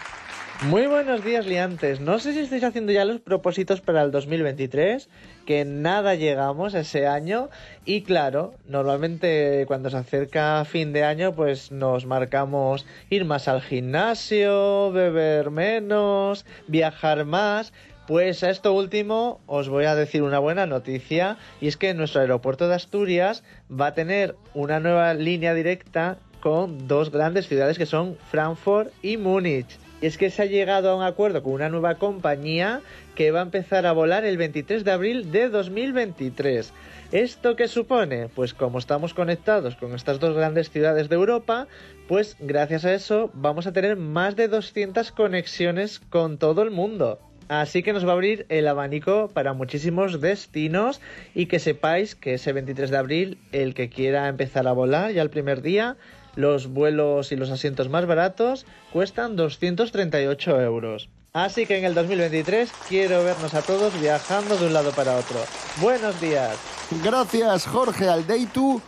Muy 0.64 0.88
buenos 0.88 1.24
días, 1.24 1.46
liantes. 1.46 2.00
No 2.00 2.18
sé 2.18 2.34
si 2.34 2.40
estáis 2.40 2.64
haciendo 2.64 2.92
ya 2.92 3.06
los 3.06 3.22
propósitos 3.22 3.80
para 3.80 4.02
el 4.02 4.10
2023, 4.10 5.08
que 5.46 5.66
nada 5.66 6.16
llegamos 6.16 6.74
ese 6.74 7.06
año. 7.06 7.50
Y 7.86 8.02
claro, 8.02 8.56
normalmente 8.68 9.66
cuando 9.68 9.92
se 9.92 9.98
acerca 9.98 10.66
fin 10.66 10.94
de 10.94 11.04
año, 11.04 11.36
pues 11.36 11.72
nos 11.72 12.08
marcamos 12.08 12.88
ir 13.12 13.24
más 13.24 13.48
al 13.48 13.62
gimnasio, 13.62 14.92
beber 14.92 15.52
menos, 15.52 16.44
viajar 16.68 17.26
más. 17.26 17.72
Pues 18.08 18.42
a 18.42 18.50
esto 18.50 18.74
último 18.74 19.40
os 19.46 19.70
voy 19.70 19.86
a 19.86 19.94
decir 19.94 20.24
una 20.24 20.40
buena 20.40 20.66
noticia 20.66 21.38
y 21.62 21.68
es 21.68 21.78
que 21.78 21.94
nuestro 21.94 22.22
aeropuerto 22.22 22.68
de 22.68 22.74
Asturias 22.74 23.44
va 23.70 23.88
a 23.88 23.94
tener 23.94 24.36
una 24.56 24.80
nueva 24.80 25.14
línea 25.14 25.54
directa 25.54 26.18
con 26.40 26.88
dos 26.88 27.12
grandes 27.12 27.48
ciudades 27.48 27.78
que 27.78 27.86
son 27.86 28.18
Frankfurt 28.32 28.92
y 29.04 29.18
Múnich. 29.18 29.87
Y 30.02 30.06
es 30.06 30.18
que 30.18 30.30
se 30.30 30.44
ha 30.44 30.46
llegado 30.46 30.92
a 30.92 30.96
un 30.96 31.04
acuerdo 31.04 31.42
con 31.42 31.54
una 31.54 31.70
nueva 31.70 31.96
compañía 31.96 32.82
que 33.16 33.32
va 33.32 33.40
a 33.40 33.44
empezar 33.44 33.86
a 33.86 33.94
volar 33.94 34.26
el 34.26 34.38
23 34.38 34.84
de 34.84 34.92
abril 34.92 35.32
de 35.32 35.50
2023. 35.50 36.72
¿Esto 37.12 37.56
qué 37.56 37.68
supone? 37.68 38.28
Pues 38.28 38.54
como 38.54 38.80
estamos 38.80 39.14
conectados 39.14 39.76
con 39.76 39.96
estas 39.96 40.20
dos 40.20 40.36
grandes 40.36 40.70
ciudades 40.70 41.10
de 41.10 41.16
Europa, 41.16 41.68
pues 42.08 42.36
gracias 42.40 42.86
a 42.86 42.94
eso 42.94 43.32
vamos 43.34 43.66
a 43.66 43.74
tener 43.74 43.96
más 43.96 44.36
de 44.36 44.50
200 44.50 45.12
conexiones 45.14 46.00
con 46.00 46.38
todo 46.38 46.62
el 46.62 46.70
mundo. 46.70 47.20
Así 47.48 47.82
que 47.82 47.94
nos 47.94 48.06
va 48.06 48.10
a 48.10 48.14
abrir 48.14 48.46
el 48.50 48.68
abanico 48.68 49.30
para 49.34 49.54
muchísimos 49.54 50.20
destinos 50.20 51.00
y 51.34 51.46
que 51.46 51.60
sepáis 51.60 52.14
que 52.14 52.34
ese 52.34 52.52
23 52.52 52.90
de 52.90 52.98
abril 52.98 53.38
el 53.54 53.74
que 53.74 53.90
quiera 53.90 54.28
empezar 54.28 54.68
a 54.68 54.74
volar 54.74 55.12
ya 55.14 55.22
el 55.22 55.30
primer 55.30 55.62
día, 55.62 55.96
los 56.38 56.68
vuelos 56.68 57.32
y 57.32 57.36
los 57.36 57.50
asientos 57.50 57.90
más 57.90 58.06
baratos 58.06 58.66
cuestan 58.94 59.36
238 59.36 60.62
euros. 60.62 61.10
Así 61.34 61.66
que 61.66 61.78
en 61.78 61.86
el 61.86 61.94
2023 61.94 62.72
quiero 62.88 63.24
vernos 63.24 63.54
a 63.54 63.62
todos 63.62 64.00
viajando 64.00 64.56
de 64.56 64.68
un 64.68 64.74
lado 64.74 64.92
para 64.92 65.18
otro. 65.18 65.38
Buenos 65.82 66.20
días. 66.22 66.56
Gracias, 67.04 67.68
Jorge 67.68 68.08
Aldeitu. 68.08 68.82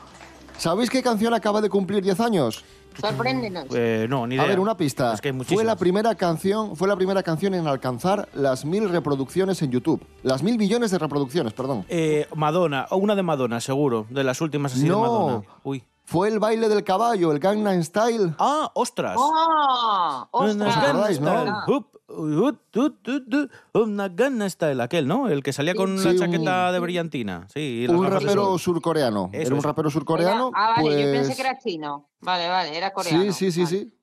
¿Sabéis 0.58 0.90
qué 0.90 1.02
canción 1.04 1.34
acaba 1.34 1.60
de 1.62 1.70
cumplir 1.70 2.04
10 2.04 2.20
años? 2.20 2.64
Sorpréndenos. 3.00 3.66
Eh, 3.74 4.08
no, 4.10 4.28
ni 4.28 4.36
idea. 4.36 4.46
A 4.46 4.48
ver, 4.48 4.60
una 4.60 4.76
pista. 4.76 5.14
Es 5.14 5.22
que 5.22 5.30
hay 5.30 5.40
fue 5.44 5.64
la 5.64 5.76
primera 5.76 6.16
canción, 6.16 6.76
fue 6.76 6.88
la 6.88 6.96
primera 6.96 7.24
canción 7.24 7.54
en 7.54 7.66
alcanzar 7.68 8.28
las 8.34 8.66
mil 8.66 8.90
reproducciones 8.90 9.62
en 9.62 9.72
YouTube. 9.72 10.06
Las 10.22 10.44
mil 10.44 10.58
millones 10.58 10.92
de 10.92 10.98
reproducciones, 10.98 11.54
perdón. 11.54 11.86
Eh, 11.88 12.28
Madonna, 12.36 12.88
o 12.90 12.98
una 12.98 13.16
de 13.16 13.24
Madonna, 13.24 13.62
seguro, 13.62 14.06
de 14.10 14.24
las 14.24 14.42
últimas 14.42 14.74
así 14.74 14.84
de 14.84 14.90
No. 14.90 15.02
Madonna. 15.02 15.42
Uy. 15.64 15.84
Fue 16.10 16.28
el 16.28 16.40
baile 16.40 16.70
del 16.70 16.84
caballo, 16.84 17.32
el 17.32 17.38
Gangnam 17.38 17.84
Style. 17.84 18.34
Ah, 18.40 18.72
ostras. 18.74 19.16
¡Oh! 19.20 20.28
¡Ostras! 20.32 20.76
¿Os 20.78 20.84
acordáis, 20.84 21.22
no? 21.22 21.26
verdad. 21.32 21.54
Up, 21.68 21.86
ut, 22.08 22.76
ut, 22.78 23.08
ut, 23.08 23.34
ut, 23.36 23.52
una 23.76 24.10
gana 24.10 24.50
style, 24.50 24.82
aquel, 24.82 25.08
¿no? 25.08 25.28
El 25.30 25.44
que 25.44 25.54
salía 25.54 25.76
con 25.76 26.00
Sí, 26.00 26.06
la 26.06 26.10
un- 26.12 26.18
chaqueta 26.18 26.72
de 26.72 26.80
brillantina. 26.80 27.48
Sí, 27.54 27.84
y 27.84 27.88
Un 27.88 28.08
rapero 28.10 28.58
surcoreano. 28.58 29.30
Eso 29.34 29.48
Era 29.50 29.56
un 29.56 29.62
rapero 29.62 29.92
surcoreano. 29.92 30.50
Era- 30.50 30.66
ah, 30.66 30.74
vale, 30.78 30.90
yo 30.90 31.12
pensé 31.12 31.26
pues- 31.28 31.36
que 31.36 31.42
era 31.44 31.60
chino. 31.60 32.10
Vale, 32.22 32.50
vale, 32.50 32.76
era 32.76 32.92
coreano. 32.92 33.22
Sí, 33.26 33.32
sí, 33.32 33.52
sí, 33.52 33.64
Vale. 33.66 33.78
sí. 33.78 33.94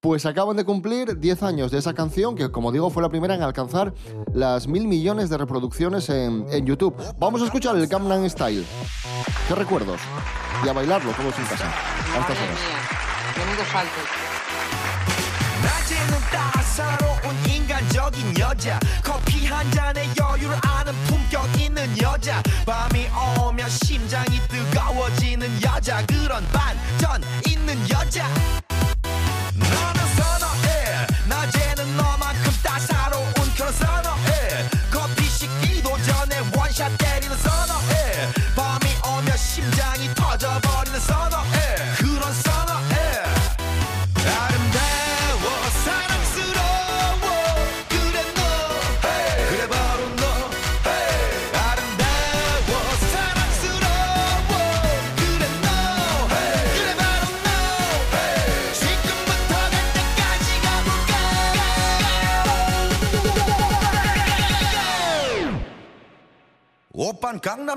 Pues 0.00 0.26
acaban 0.26 0.56
de 0.56 0.64
cumplir 0.64 1.18
10 1.18 1.42
años 1.42 1.72
de 1.72 1.78
esa 1.78 1.92
canción, 1.92 2.36
que 2.36 2.52
como 2.52 2.70
digo 2.70 2.88
fue 2.88 3.02
la 3.02 3.08
primera 3.08 3.34
en 3.34 3.42
alcanzar 3.42 3.92
las 4.32 4.68
mil 4.68 4.86
millones 4.86 5.28
de 5.28 5.36
reproducciones 5.36 6.08
en, 6.08 6.46
en 6.52 6.64
YouTube. 6.64 6.94
Vamos 7.18 7.42
a 7.42 7.46
escuchar 7.46 7.74
el 7.76 7.84
Gangnam 7.88 8.28
Style. 8.30 8.64
¿Qué 9.48 9.54
recuerdos? 9.56 10.00
Y 10.64 10.68
a 10.68 10.72
bailarlo 10.72 11.10
todos 11.10 11.36
en 11.36 11.44
casa. 11.46 11.64
A 11.66 12.20
estas 12.20 12.28
Madre 12.28 12.44
horas. 12.44 12.58
mía. 12.60 13.44
Menudo 13.44 13.64
salto. 13.72 14.00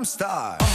star. 0.04 0.71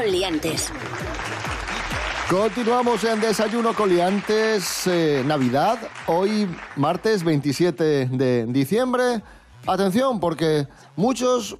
Con 0.00 0.10
liantes. 0.10 0.72
Continuamos 2.30 3.04
en 3.04 3.20
Desayuno 3.20 3.74
Coliantes, 3.74 4.86
eh, 4.86 5.22
Navidad, 5.26 5.78
hoy 6.06 6.48
martes 6.76 7.22
27 7.22 8.06
de 8.06 8.46
diciembre. 8.46 9.22
Atención, 9.66 10.18
porque 10.18 10.66
muchos 10.96 11.58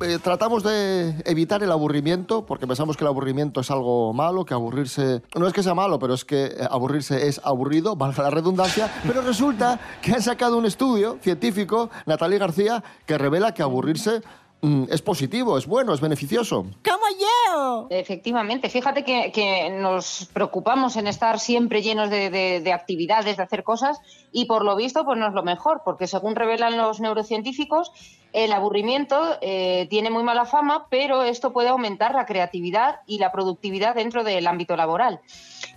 eh, 0.00 0.18
tratamos 0.22 0.62
de 0.62 1.22
evitar 1.26 1.62
el 1.62 1.70
aburrimiento, 1.70 2.46
porque 2.46 2.66
pensamos 2.66 2.96
que 2.96 3.04
el 3.04 3.08
aburrimiento 3.08 3.60
es 3.60 3.70
algo 3.70 4.14
malo, 4.14 4.46
que 4.46 4.54
aburrirse 4.54 5.22
no 5.34 5.46
es 5.46 5.52
que 5.52 5.62
sea 5.62 5.74
malo, 5.74 5.98
pero 5.98 6.14
es 6.14 6.24
que 6.24 6.46
eh, 6.46 6.68
aburrirse 6.70 7.28
es 7.28 7.42
aburrido, 7.44 7.94
valga 7.96 8.22
la 8.22 8.30
redundancia, 8.30 8.90
pero 9.06 9.20
resulta 9.20 9.78
que 10.00 10.12
han 10.12 10.22
sacado 10.22 10.56
un 10.56 10.64
estudio 10.64 11.18
científico, 11.20 11.90
Natalie 12.06 12.38
García, 12.38 12.82
que 13.04 13.18
revela 13.18 13.52
que 13.52 13.62
aburrirse 13.62 14.22
es 14.62 15.02
positivo, 15.02 15.58
es 15.58 15.66
bueno, 15.66 15.94
es 15.94 16.00
beneficioso. 16.00 16.62
¡Como 16.84 17.06
yo! 17.20 17.86
Efectivamente, 17.90 18.68
fíjate 18.68 19.04
que, 19.04 19.30
que 19.32 19.70
nos 19.70 20.28
preocupamos 20.32 20.96
en 20.96 21.06
estar 21.06 21.38
siempre 21.38 21.82
llenos 21.82 22.10
de, 22.10 22.30
de- 22.30 22.60
de 22.60 22.72
actividades, 22.72 23.36
de 23.36 23.42
hacer 23.44 23.62
cosas, 23.62 23.98
y 24.32 24.46
por 24.46 24.64
lo 24.64 24.74
visto, 24.74 25.04
pues 25.04 25.18
no 25.18 25.28
es 25.28 25.34
lo 25.34 25.42
mejor, 25.44 25.82
porque 25.84 26.06
según 26.08 26.34
revelan 26.34 26.76
los 26.76 26.98
neurocientíficos, 27.00 27.92
el 28.32 28.52
aburrimiento 28.52 29.36
eh, 29.40 29.86
tiene 29.88 30.10
muy 30.10 30.22
mala 30.24 30.44
fama, 30.44 30.88
pero 30.90 31.22
esto 31.22 31.52
puede 31.52 31.68
aumentar 31.68 32.14
la 32.14 32.26
creatividad 32.26 32.96
y 33.06 33.18
la 33.18 33.32
productividad 33.32 33.94
dentro 33.94 34.24
del 34.24 34.46
ámbito 34.46 34.76
laboral. 34.76 35.20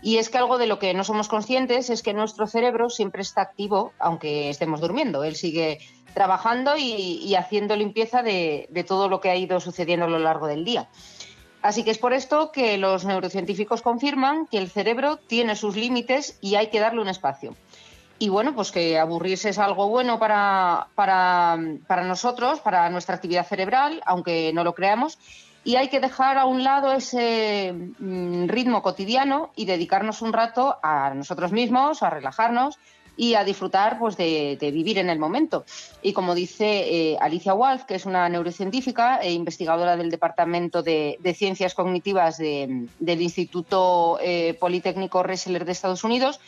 Y 0.02 0.18
es 0.18 0.30
que 0.30 0.38
algo 0.40 0.58
de 0.58 0.68
lo 0.68 0.80
que 0.80 0.94
no 0.94 1.04
somos 1.04 1.28
conscientes 1.30 1.90
es 1.90 2.02
que 2.04 2.14
nuestro 2.14 2.48
cerebro 2.48 2.90
siempre 2.90 3.22
está 3.22 3.42
activo, 3.42 3.94
aunque 4.00 4.50
estemos 4.50 4.82
durmiendo. 4.82 5.24
Él 5.24 5.36
sigue 5.36 5.80
trabajando 6.14 6.78
y, 6.78 7.22
y 7.24 7.36
haciendo 7.36 7.76
limpieza 7.76 8.22
de, 8.24 8.68
de 8.70 8.84
todo 8.84 9.10
lo 9.10 9.22
que 9.22 9.30
ha 9.30 9.36
ido 9.36 9.60
sucediendo 9.60 10.06
a 10.06 10.10
lo 10.10 10.20
largo 10.20 10.48
del 10.48 10.66
día. 10.66 10.90
Así 11.62 11.84
que 11.84 11.92
es 11.92 11.98
por 11.98 12.14
esto 12.14 12.52
que 12.52 12.78
los 12.78 13.04
neurocientíficos 13.04 13.82
confirman 13.82 14.48
que 14.48 14.58
el 14.58 14.70
cerebro 14.70 15.18
tiene 15.18 15.56
sus 15.56 15.76
límites 15.76 16.38
y 16.42 16.56
hay 16.56 16.68
que 16.68 16.80
darle 16.80 17.02
un 17.02 17.10
espacio. 17.10 17.56
Y 18.18 18.30
bueno, 18.30 18.54
pues 18.54 18.72
que 18.72 19.00
aburrirse 19.00 19.50
es 19.50 19.60
algo 19.60 19.88
bueno 19.88 20.20
para, 20.20 20.88
para, 20.96 21.58
para 21.88 22.04
nosotros, 22.04 22.60
para 22.60 22.90
nuestra 22.90 23.16
actividad 23.16 23.48
cerebral, 23.48 24.02
aunque 24.06 24.52
no 24.54 24.64
lo 24.64 24.74
creamos. 24.74 25.18
Y 25.64 25.76
hay 25.76 25.90
que 25.90 26.00
dejar 26.00 26.38
a 26.38 26.46
un 26.46 26.64
lado 26.64 26.92
ese 26.92 27.74
mm, 27.74 28.48
ritmo 28.48 28.82
cotidiano 28.82 29.52
y 29.56 29.66
dedicarnos 29.66 30.22
un 30.22 30.34
rato 30.34 30.78
a 30.82 31.14
nosotros 31.14 31.52
mismos, 31.52 32.04
a 32.04 32.10
relajarnos 32.10 32.78
y 33.20 33.36
a 33.36 33.44
disfrutar 33.44 34.00
pues, 34.00 34.16
de, 34.16 34.58
vivir 34.74 34.98
en 34.98 35.10
el 35.10 35.20
momento. 35.20 35.66
Y 36.02 36.14
como 36.14 36.36
dice 36.36 37.12
eh, 37.12 37.18
Alicia 37.20 37.52
Wolf, 37.52 37.84
que 37.84 37.96
es 37.96 38.06
una 38.06 38.30
neurocientífica 38.30 39.18
e 39.18 39.34
investigadora 39.34 39.98
del 39.98 40.10
Departamento 40.10 40.84
de, 40.84 41.18
Ciencias 41.36 41.76
Cognitivas 41.76 42.38
de- 42.38 42.88
del 42.98 43.22
Instituto 43.22 44.18
eh, 44.22 44.54
Politécnico 44.58 45.22
Rensselaer 45.22 45.66
de 45.66 45.74
Estados 45.74 46.06
Unidos, 46.06 46.40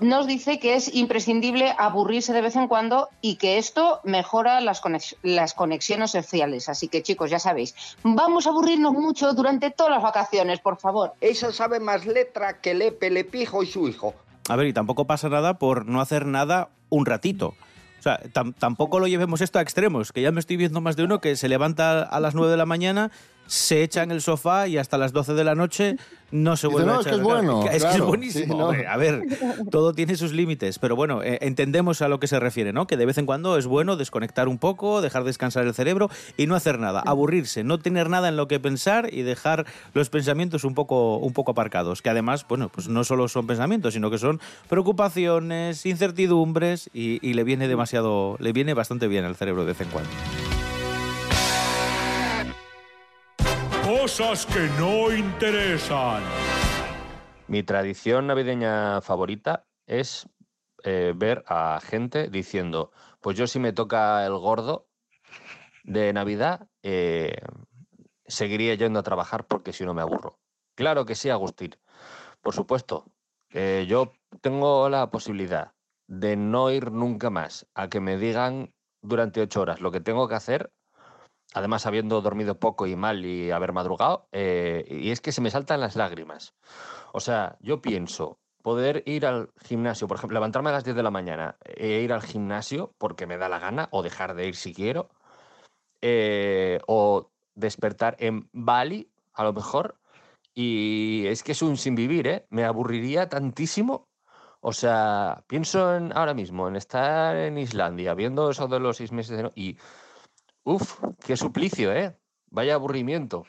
nos 0.00 0.26
dice 0.26 0.58
que 0.58 0.74
es 0.74 0.94
imprescindible 0.94 1.74
aburrirse 1.78 2.34
de 2.34 2.42
vez 2.42 2.56
en 2.56 2.68
cuando 2.68 3.08
y 3.22 3.36
que 3.36 3.56
esto 3.56 4.00
mejora 4.04 4.60
las, 4.60 4.82
las 5.22 5.54
conexiones 5.54 6.10
sociales. 6.10 6.68
Así 6.68 6.88
que 6.88 7.02
chicos, 7.02 7.30
ya 7.30 7.38
sabéis, 7.38 7.74
vamos 8.02 8.46
a 8.46 8.50
aburrirnos 8.50 8.92
mucho 8.92 9.32
durante 9.32 9.70
todas 9.70 9.92
las 9.92 10.02
vacaciones, 10.02 10.60
por 10.60 10.78
favor. 10.78 11.14
Esa 11.22 11.52
sabe 11.52 11.80
más 11.80 12.04
letra 12.04 12.60
que 12.60 12.74
Lepe, 12.74 13.08
Lepijo 13.08 13.62
y 13.62 13.66
su 13.66 13.88
hijo. 13.88 14.12
A 14.48 14.56
ver, 14.56 14.66
y 14.66 14.72
tampoco 14.72 15.06
pasa 15.06 15.28
nada 15.28 15.58
por 15.58 15.86
no 15.86 16.00
hacer 16.00 16.26
nada 16.26 16.70
un 16.88 17.06
ratito. 17.06 17.54
O 17.98 18.02
sea, 18.02 18.20
tam- 18.32 18.54
tampoco 18.58 18.98
lo 18.98 19.06
llevemos 19.06 19.40
esto 19.40 19.58
a 19.60 19.62
extremos, 19.62 20.10
que 20.12 20.22
ya 20.22 20.32
me 20.32 20.40
estoy 20.40 20.56
viendo 20.56 20.80
más 20.80 20.96
de 20.96 21.04
uno 21.04 21.20
que 21.20 21.36
se 21.36 21.48
levanta 21.48 22.02
a 22.02 22.18
las 22.20 22.34
9 22.34 22.50
de 22.50 22.56
la 22.56 22.66
mañana, 22.66 23.12
se 23.46 23.82
echa 23.82 24.02
en 24.02 24.10
el 24.10 24.20
sofá 24.22 24.66
y 24.68 24.78
hasta 24.78 24.98
las 24.98 25.12
12 25.12 25.34
de 25.34 25.44
la 25.44 25.54
noche 25.54 25.96
no 26.30 26.56
se 26.56 26.66
vuelve 26.66 26.86
"No, 26.90 26.96
a 26.96 27.00
es 27.00 27.04
que 27.04 27.10
echar". 27.10 27.18
es 27.20 27.24
bueno, 27.24 27.64
Es 27.70 27.84
que 27.84 27.90
es 27.96 28.00
buenísimo. 28.00 28.44
sí, 28.54 28.58
no. 28.58 28.66
hombre. 28.68 28.86
A 28.86 28.96
ver, 28.96 29.22
todo 29.70 29.92
tiene 29.92 30.16
sus 30.16 30.32
límites, 30.32 30.78
pero 30.78 30.96
bueno, 30.96 31.22
eh, 31.22 31.38
entendemos 31.42 32.00
a 32.00 32.08
lo 32.08 32.18
que 32.20 32.26
se 32.26 32.40
refiere, 32.40 32.72
¿no? 32.72 32.86
Que 32.86 32.96
de 32.96 33.04
vez 33.04 33.18
en 33.18 33.26
cuando 33.26 33.58
es 33.58 33.66
bueno 33.66 33.96
desconectar 33.96 34.48
un 34.48 34.56
poco, 34.58 35.02
dejar 35.02 35.24
descansar 35.24 35.66
el 35.66 35.74
cerebro 35.74 36.08
y 36.38 36.46
no 36.46 36.54
hacer 36.54 36.78
nada, 36.78 37.00
aburrirse, 37.04 37.64
no 37.64 37.78
tener 37.78 38.08
nada 38.08 38.28
en 38.30 38.36
lo 38.38 38.48
que 38.48 38.58
pensar 38.60 39.12
y 39.12 39.20
dejar 39.22 39.66
los 39.92 40.08
pensamientos 40.08 40.64
un 40.64 40.74
poco, 40.74 41.18
un 41.18 41.34
poco 41.34 41.50
aparcados, 41.52 42.00
que 42.00 42.08
además, 42.08 42.46
bueno, 42.48 42.70
pues 42.70 42.88
no 42.88 43.04
solo 43.04 43.28
son 43.28 43.46
pensamientos, 43.46 43.92
sino 43.92 44.10
que 44.10 44.16
son 44.16 44.40
preocupaciones, 44.70 45.84
incertidumbres 45.84 46.88
y, 46.94 47.18
y 47.28 47.34
le 47.34 47.44
viene 47.44 47.68
demasiado, 47.68 48.36
le 48.38 48.52
viene 48.54 48.72
bastante 48.72 49.06
bien 49.06 49.26
al 49.26 49.36
cerebro 49.36 49.62
de 49.66 49.72
vez 49.72 49.80
en 49.82 49.88
cuando. 49.88 50.10
Cosas 54.12 54.44
que 54.44 54.68
no 54.78 55.10
interesan. 55.10 56.22
Mi 57.48 57.62
tradición 57.62 58.26
navideña 58.26 59.00
favorita 59.00 59.64
es 59.86 60.28
eh, 60.84 61.14
ver 61.16 61.42
a 61.46 61.80
gente 61.80 62.28
diciendo, 62.28 62.92
pues 63.22 63.38
yo 63.38 63.46
si 63.46 63.58
me 63.58 63.72
toca 63.72 64.26
el 64.26 64.36
gordo 64.36 64.86
de 65.84 66.12
Navidad, 66.12 66.68
eh, 66.82 67.38
seguiría 68.26 68.74
yendo 68.74 69.00
a 69.00 69.02
trabajar 69.02 69.46
porque 69.46 69.72
si 69.72 69.86
no 69.86 69.94
me 69.94 70.02
aburro. 70.02 70.38
Claro 70.74 71.06
que 71.06 71.14
sí, 71.14 71.30
Agustín. 71.30 71.74
Por 72.42 72.52
supuesto. 72.52 73.06
eh, 73.54 73.86
yo 73.88 74.12
tengo 74.42 74.90
la 74.90 75.10
posibilidad 75.10 75.72
de 76.06 76.36
no 76.36 76.70
ir 76.70 76.92
nunca 76.92 77.30
más 77.30 77.66
a 77.72 77.88
que 77.88 78.00
me 78.00 78.18
digan 78.18 78.74
durante 79.00 79.40
ocho 79.40 79.62
horas 79.62 79.80
lo 79.80 79.90
que 79.90 80.00
tengo 80.00 80.28
que 80.28 80.34
hacer, 80.34 80.70
además 81.54 81.86
habiendo 81.86 82.20
dormido 82.20 82.58
poco 82.58 82.86
y 82.86 82.96
mal 82.96 83.24
y 83.24 83.50
haber 83.50 83.72
madrugado, 83.72 84.28
eh, 84.32 84.84
y 84.88 85.10
es 85.10 85.20
que 85.20 85.32
se 85.32 85.40
me 85.40 85.50
saltan 85.50 85.80
las 85.80 85.96
lágrimas. 85.96 86.54
O 87.12 87.20
sea, 87.20 87.56
yo 87.60 87.80
pienso 87.82 88.38
poder 88.62 89.02
ir 89.06 89.26
al 89.26 89.50
gimnasio, 89.64 90.06
por 90.08 90.16
ejemplo, 90.16 90.36
levantarme 90.36 90.70
a 90.70 90.72
las 90.74 90.84
10 90.84 90.96
de 90.96 91.02
la 91.02 91.10
mañana 91.10 91.56
e 91.64 92.00
ir 92.00 92.12
al 92.12 92.22
gimnasio 92.22 92.94
porque 92.98 93.26
me 93.26 93.36
da 93.36 93.48
la 93.48 93.58
gana, 93.58 93.88
o 93.90 94.02
dejar 94.02 94.34
de 94.34 94.46
ir 94.46 94.54
si 94.56 94.72
quiero, 94.72 95.10
eh, 96.00 96.80
o 96.86 97.30
despertar 97.54 98.16
en 98.18 98.48
Bali, 98.52 99.10
a 99.34 99.44
lo 99.44 99.52
mejor, 99.52 99.96
y 100.54 101.24
es 101.26 101.42
que 101.42 101.52
es 101.52 101.62
un 101.62 101.76
sin 101.76 101.94
vivir, 101.94 102.26
¿eh? 102.26 102.46
Me 102.50 102.64
aburriría 102.64 103.28
tantísimo. 103.28 104.08
O 104.60 104.72
sea, 104.72 105.42
pienso 105.48 105.96
en, 105.96 106.16
ahora 106.16 106.34
mismo 106.34 106.68
en 106.68 106.76
estar 106.76 107.36
en 107.36 107.58
Islandia, 107.58 108.14
viendo 108.14 108.50
eso 108.50 108.68
de 108.68 108.78
los 108.78 108.96
seis 108.98 109.10
meses 109.12 109.36
de... 109.36 109.42
no- 109.44 109.52
Y, 109.56 109.76
uff, 110.64 111.02
qué 111.24 111.36
suplicio, 111.36 111.92
¿eh? 111.92 112.16
Vaya 112.50 112.74
aburrimiento. 112.74 113.44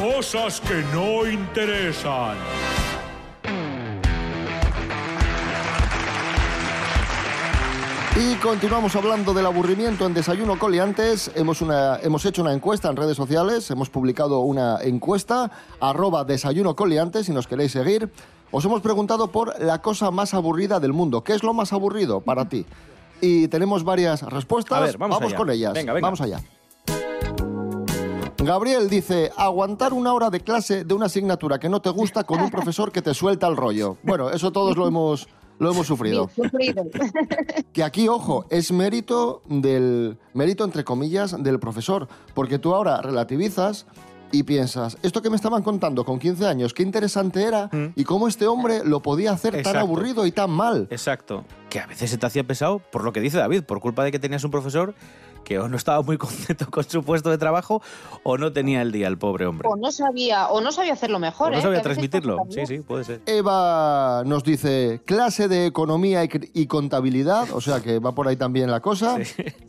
Cosas 0.00 0.60
que 0.60 0.82
no 0.92 1.26
interesan. 1.28 2.36
Y 8.20 8.34
continuamos 8.36 8.96
hablando 8.96 9.32
del 9.32 9.46
aburrimiento 9.46 10.04
en 10.04 10.12
Desayuno 10.12 10.58
Coliantes. 10.58 11.30
Hemos, 11.36 11.62
una, 11.62 11.98
hemos 12.02 12.24
hecho 12.24 12.42
una 12.42 12.52
encuesta 12.52 12.88
en 12.88 12.96
redes 12.96 13.16
sociales, 13.16 13.70
hemos 13.70 13.90
publicado 13.90 14.40
una 14.40 14.78
encuesta, 14.82 15.52
arroba 15.78 16.24
Desayuno 16.24 16.74
Coliantes, 16.74 17.26
si 17.26 17.32
nos 17.32 17.46
queréis 17.46 17.70
seguir. 17.70 18.10
Os 18.50 18.64
hemos 18.64 18.80
preguntado 18.80 19.30
por 19.30 19.60
la 19.60 19.82
cosa 19.82 20.10
más 20.10 20.34
aburrida 20.34 20.80
del 20.80 20.92
mundo. 20.92 21.22
¿Qué 21.22 21.32
es 21.34 21.44
lo 21.44 21.54
más 21.54 21.72
aburrido 21.72 22.20
para 22.20 22.48
ti? 22.48 22.66
Y 23.20 23.48
tenemos 23.48 23.84
varias 23.84 24.22
respuestas. 24.22 24.78
A 24.78 24.80
ver, 24.80 24.98
vamos 24.98 25.20
allá. 25.20 25.36
con 25.36 25.50
ellas. 25.50 25.72
Venga, 25.74 25.92
venga. 25.92 26.06
Vamos 26.06 26.20
allá. 26.20 26.40
Gabriel 28.38 28.88
dice, 28.88 29.30
aguantar 29.36 29.92
una 29.92 30.14
hora 30.14 30.30
de 30.30 30.40
clase 30.40 30.84
de 30.84 30.94
una 30.94 31.06
asignatura 31.06 31.58
que 31.58 31.68
no 31.68 31.82
te 31.82 31.90
gusta 31.90 32.24
con 32.24 32.40
un 32.40 32.50
profesor 32.50 32.92
que 32.92 33.02
te 33.02 33.12
suelta 33.12 33.46
el 33.48 33.56
rollo. 33.56 33.96
Bueno, 34.04 34.30
eso 34.30 34.52
todos 34.52 34.76
lo 34.76 34.86
hemos, 34.86 35.28
lo 35.58 35.70
hemos 35.72 35.86
sufrido. 35.86 36.30
Sufrido. 36.34 36.84
Que 37.72 37.82
aquí, 37.84 38.08
ojo, 38.08 38.46
es 38.48 38.72
mérito 38.72 39.42
del. 39.46 40.18
mérito 40.34 40.64
entre 40.64 40.82
comillas 40.84 41.40
del 41.42 41.58
profesor. 41.60 42.08
Porque 42.34 42.58
tú 42.58 42.74
ahora 42.74 43.02
relativizas 43.02 43.86
y 44.32 44.42
piensas, 44.42 44.98
esto 45.02 45.22
que 45.22 45.30
me 45.30 45.36
estaban 45.36 45.62
contando 45.62 46.04
con 46.04 46.18
15 46.18 46.46
años, 46.46 46.74
qué 46.74 46.82
interesante 46.82 47.42
era 47.42 47.70
y 47.94 48.04
cómo 48.04 48.28
este 48.28 48.46
hombre 48.46 48.82
lo 48.84 49.00
podía 49.00 49.32
hacer 49.32 49.52
tan 49.52 49.60
Exacto. 49.60 49.80
aburrido 49.80 50.26
y 50.26 50.32
tan 50.32 50.50
mal. 50.50 50.86
Exacto. 50.90 51.44
Que 51.70 51.80
a 51.80 51.86
veces 51.86 52.10
se 52.10 52.18
te 52.18 52.26
hacía 52.26 52.44
pesado 52.44 52.78
por 52.78 53.04
lo 53.04 53.12
que 53.12 53.20
dice 53.20 53.38
David, 53.38 53.62
por 53.64 53.80
culpa 53.80 54.04
de 54.04 54.12
que 54.12 54.18
tenías 54.18 54.44
un 54.44 54.50
profesor 54.50 54.94
que 55.48 55.58
o 55.58 55.66
no 55.66 55.78
estaba 55.78 56.02
muy 56.02 56.18
contento 56.26 56.70
con 56.70 56.84
su 56.84 57.02
puesto 57.02 57.30
de 57.30 57.38
trabajo 57.38 57.80
o 58.22 58.36
no 58.36 58.52
tenía 58.52 58.82
el 58.82 58.92
día 58.92 59.08
el 59.08 59.16
pobre 59.16 59.46
hombre. 59.46 59.66
O 59.66 59.76
no 59.76 59.90
sabía, 59.90 60.48
o 60.48 60.60
no 60.60 60.70
sabía 60.72 60.92
hacerlo 60.92 61.18
mejor. 61.18 61.48
O 61.48 61.50
no 61.52 61.58
¿eh? 61.58 61.62
sabía 61.62 61.80
transmitirlo. 61.80 62.36
Sí, 62.50 62.66
sí, 62.66 62.80
puede 62.80 63.04
ser. 63.04 63.22
Eva 63.24 64.24
nos 64.26 64.44
dice 64.44 65.00
clase 65.06 65.48
de 65.48 65.64
economía 65.64 66.22
y, 66.22 66.66
contabilidad, 66.66 67.48
o 67.52 67.62
sea 67.62 67.80
que 67.80 67.98
va 67.98 68.12
por 68.14 68.28
ahí 68.28 68.36
también 68.36 68.70
la 68.70 68.80
cosa. 68.80 69.16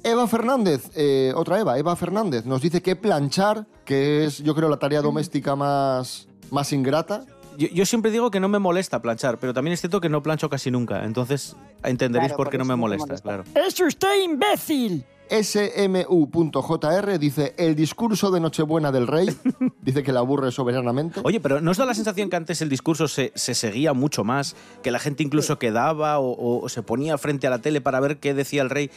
Eva 0.03 0.27
Fernández, 0.27 0.91
eh, 0.95 1.31
otra 1.33 1.59
Eva, 1.59 1.79
Eva 1.79 1.95
Fernández, 1.95 2.45
nos 2.45 2.61
dice 2.61 2.81
que 2.81 2.97
planchar, 2.97 3.65
que 3.85 4.25
es 4.25 4.39
yo 4.39 4.53
creo 4.55 4.67
la 4.67 4.77
tarea 4.77 5.01
doméstica 5.01 5.55
más, 5.55 6.27
más 6.51 6.73
ingrata. 6.73 7.23
Yo, 7.57 7.69
yo 7.69 7.85
siempre 7.85 8.11
digo 8.11 8.31
que 8.31 8.41
no 8.41 8.49
me 8.49 8.59
molesta 8.59 9.01
planchar, 9.01 9.37
pero 9.37 9.53
también 9.53 9.73
es 9.73 9.79
cierto 9.79 10.01
que 10.01 10.09
no 10.09 10.21
plancho 10.21 10.49
casi 10.49 10.71
nunca. 10.71 11.05
Entonces 11.05 11.55
entenderéis 11.83 12.31
Claro, 12.31 12.37
por 12.43 12.49
qué 12.49 12.57
no 12.57 12.65
me 12.65 12.75
molesta, 12.75 13.05
molesta. 13.05 13.23
claro. 13.23 13.43
¡Es 13.55 13.79
usted 13.79 14.23
imbécil! 14.23 15.05
smu.jr 15.29 17.19
dice 17.19 17.53
el 17.57 17.75
discurso 17.75 18.31
de 18.31 18.39
Nochebuena 18.39 18.91
del 18.91 19.07
Rey. 19.07 19.27
dice 19.81 20.03
que 20.03 20.11
le 20.11 20.19
aburre 20.19 20.51
soberanamente. 20.51 21.19
Oye, 21.23 21.39
pero 21.39 21.61
¿no 21.61 21.71
os 21.71 21.77
da 21.77 21.85
la 21.85 21.93
sensación 21.93 22.29
que 22.29 22.35
antes 22.35 22.61
el 22.61 22.69
discurso 22.69 23.07
se, 23.07 23.31
se 23.35 23.55
seguía 23.55 23.93
mucho 23.93 24.23
más? 24.23 24.55
Que 24.83 24.91
la 24.91 24.99
gente 24.99 25.23
incluso 25.23 25.59
quedaba 25.59 26.19
o, 26.19 26.61
o 26.63 26.69
se 26.69 26.81
ponía 26.83 27.17
frente 27.17 27.47
a 27.47 27.49
la 27.49 27.59
tele 27.59 27.81
para 27.81 27.99
ver 27.99 28.17
qué 28.17 28.33
decía 28.33 28.61
el 28.61 28.69
rey. 28.69 28.89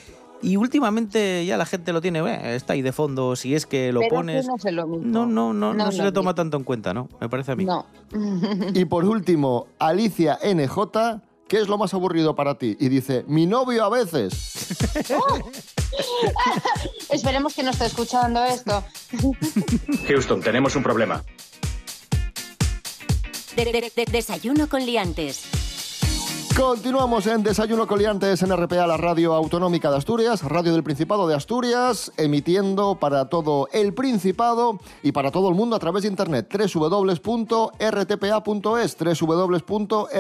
Y 0.45 0.57
últimamente 0.57 1.47
ya 1.47 1.57
la 1.57 1.67
gente 1.67 1.93
lo 1.93 2.01
tiene, 2.01 2.19
"Eh, 2.19 2.57
está 2.57 2.73
ahí 2.73 2.83
de 2.83 2.91
fondo, 2.93 3.37
si 3.37 3.55
es 3.55 3.65
que 3.65 3.93
lo 3.93 4.01
Pero 4.01 4.17
pones. 4.17 4.49
que 4.61 4.73
no 4.73 4.83
lo 4.83 4.89
mismo. 4.89 5.07
No, 5.07 5.25
no, 5.27 5.53
no, 5.53 5.73
no, 5.73 5.85
No, 5.85 5.93
se 5.93 6.03
le 6.03 6.11
toma 6.11 6.35
tanto 6.35 6.57
en 6.57 6.65
cuenta, 6.65 6.93
¿no? 6.93 7.09
Me 7.21 7.29
parece 7.29 7.53
a 7.53 7.57
mí. 7.57 7.65
No. 7.65 7.87
Y 8.75 8.85
por 8.87 9.05
último, 9.05 9.69
Alicia 9.79 10.39
NJ, 10.43 11.21
¿qué 11.53 11.61
es 11.61 11.69
lo 11.69 11.77
más 11.77 11.93
aburrido 11.93 12.35
para 12.35 12.57
ti? 12.57 12.79
Y 12.81 12.89
dice, 12.89 13.27
mi 13.29 13.45
novio 13.45 13.85
a 13.85 13.91
veces. 13.91 14.75
Esperemos 17.11 17.53
que 17.53 17.63
no 17.63 17.73
esté 17.73 17.85
escuchando 17.85 18.43
esto. 18.43 18.83
Houston, 20.09 20.41
tenemos 20.41 20.75
un 20.77 20.83
problema. 20.83 21.23
De- 23.55 23.67
de- 23.67 23.93
de- 23.95 24.07
desayuno 24.11 24.67
con 24.67 24.87
liantes. 24.87 25.43
Continuamos 26.57 27.27
en 27.27 27.43
Desayuno 27.43 27.87
Coliantes 27.87 28.43
en 28.43 28.55
RPA, 28.55 28.87
la 28.87 28.97
radio 28.99 29.35
autonómica 29.35 29.91
de 29.91 29.97
Asturias, 29.97 30.43
radio 30.43 30.73
del 30.73 30.83
Principado 30.83 31.27
de 31.27 31.35
Asturias, 31.35 32.13
emitiendo 32.17 32.97
para 32.97 33.31
todo 33.31 33.69
el 33.73 33.95
Principado 33.95 34.79
y 35.03 35.13
para 35.13 35.31
todo 35.31 35.49
el 35.49 35.55
mundo 35.55 35.77
a 35.77 35.79
través 35.79 36.03
de 36.03 36.09
internet 36.09 36.53
www.rtpa.es, 36.53 37.77
www.rtpa.es. 38.99 40.11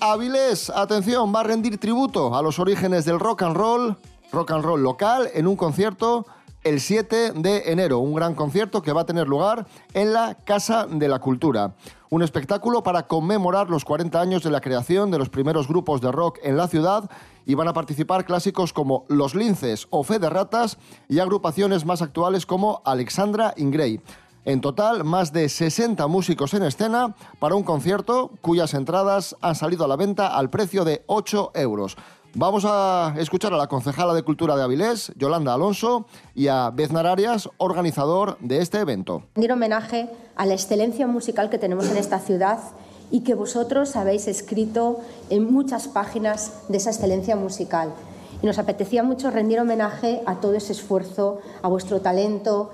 Avilés, 0.00 0.70
atención, 0.70 1.34
va 1.34 1.40
a 1.40 1.44
rendir 1.44 1.78
tributo 1.78 2.34
a 2.36 2.42
los 2.42 2.58
orígenes 2.58 3.04
del 3.04 3.18
rock 3.18 3.42
and 3.42 3.56
roll, 3.56 3.96
rock 4.30 4.52
and 4.52 4.64
roll 4.64 4.82
local, 4.82 5.28
en 5.34 5.48
un 5.48 5.56
concierto 5.56 6.26
el 6.64 6.80
7 6.80 7.32
de 7.32 7.70
enero, 7.70 7.98
un 7.98 8.14
gran 8.14 8.34
concierto 8.34 8.82
que 8.82 8.92
va 8.92 9.02
a 9.02 9.06
tener 9.06 9.28
lugar 9.28 9.66
en 9.92 10.12
la 10.12 10.34
Casa 10.34 10.86
de 10.90 11.08
la 11.08 11.18
Cultura. 11.18 11.74
Un 12.14 12.22
espectáculo 12.22 12.84
para 12.84 13.08
conmemorar 13.08 13.70
los 13.70 13.84
40 13.84 14.20
años 14.20 14.44
de 14.44 14.50
la 14.52 14.60
creación 14.60 15.10
de 15.10 15.18
los 15.18 15.30
primeros 15.30 15.66
grupos 15.66 16.00
de 16.00 16.12
rock 16.12 16.38
en 16.44 16.56
la 16.56 16.68
ciudad 16.68 17.10
y 17.44 17.54
van 17.54 17.66
a 17.66 17.72
participar 17.72 18.24
clásicos 18.24 18.72
como 18.72 19.04
Los 19.08 19.34
Linces 19.34 19.88
o 19.90 20.04
Fe 20.04 20.20
de 20.20 20.30
Ratas 20.30 20.78
y 21.08 21.18
agrupaciones 21.18 21.84
más 21.84 22.02
actuales 22.02 22.46
como 22.46 22.82
Alexandra 22.84 23.52
Ingray. 23.56 24.00
En 24.44 24.60
total, 24.60 25.02
más 25.02 25.32
de 25.32 25.48
60 25.48 26.06
músicos 26.06 26.54
en 26.54 26.62
escena 26.62 27.16
para 27.40 27.56
un 27.56 27.64
concierto 27.64 28.30
cuyas 28.42 28.74
entradas 28.74 29.34
han 29.40 29.56
salido 29.56 29.84
a 29.84 29.88
la 29.88 29.96
venta 29.96 30.36
al 30.36 30.50
precio 30.50 30.84
de 30.84 31.02
8 31.08 31.50
euros. 31.56 31.96
Vamos 32.36 32.64
a 32.66 33.14
escuchar 33.16 33.54
a 33.54 33.56
la 33.56 33.68
concejala 33.68 34.12
de 34.12 34.24
Cultura 34.24 34.56
de 34.56 34.64
Avilés, 34.64 35.12
Yolanda 35.16 35.54
Alonso, 35.54 36.06
y 36.34 36.48
a 36.48 36.70
Beznar 36.70 37.06
Arias, 37.06 37.48
organizador 37.58 38.36
de 38.40 38.58
este 38.58 38.80
evento. 38.80 39.22
rendir 39.36 39.52
homenaje 39.52 40.10
a 40.34 40.44
la 40.44 40.54
excelencia 40.54 41.06
musical 41.06 41.48
que 41.48 41.58
tenemos 41.58 41.88
en 41.88 41.96
esta 41.96 42.18
ciudad 42.18 42.58
y 43.12 43.20
que 43.20 43.34
vosotros 43.34 43.94
habéis 43.94 44.26
escrito 44.26 44.98
en 45.30 45.52
muchas 45.52 45.86
páginas 45.86 46.52
de 46.68 46.78
esa 46.78 46.90
excelencia 46.90 47.36
musical. 47.36 47.94
Y 48.42 48.46
nos 48.46 48.58
apetecía 48.58 49.04
mucho 49.04 49.30
rendir 49.30 49.60
homenaje 49.60 50.20
a 50.26 50.40
todo 50.40 50.54
ese 50.54 50.72
esfuerzo, 50.72 51.38
a 51.62 51.68
vuestro 51.68 52.00
talento 52.00 52.72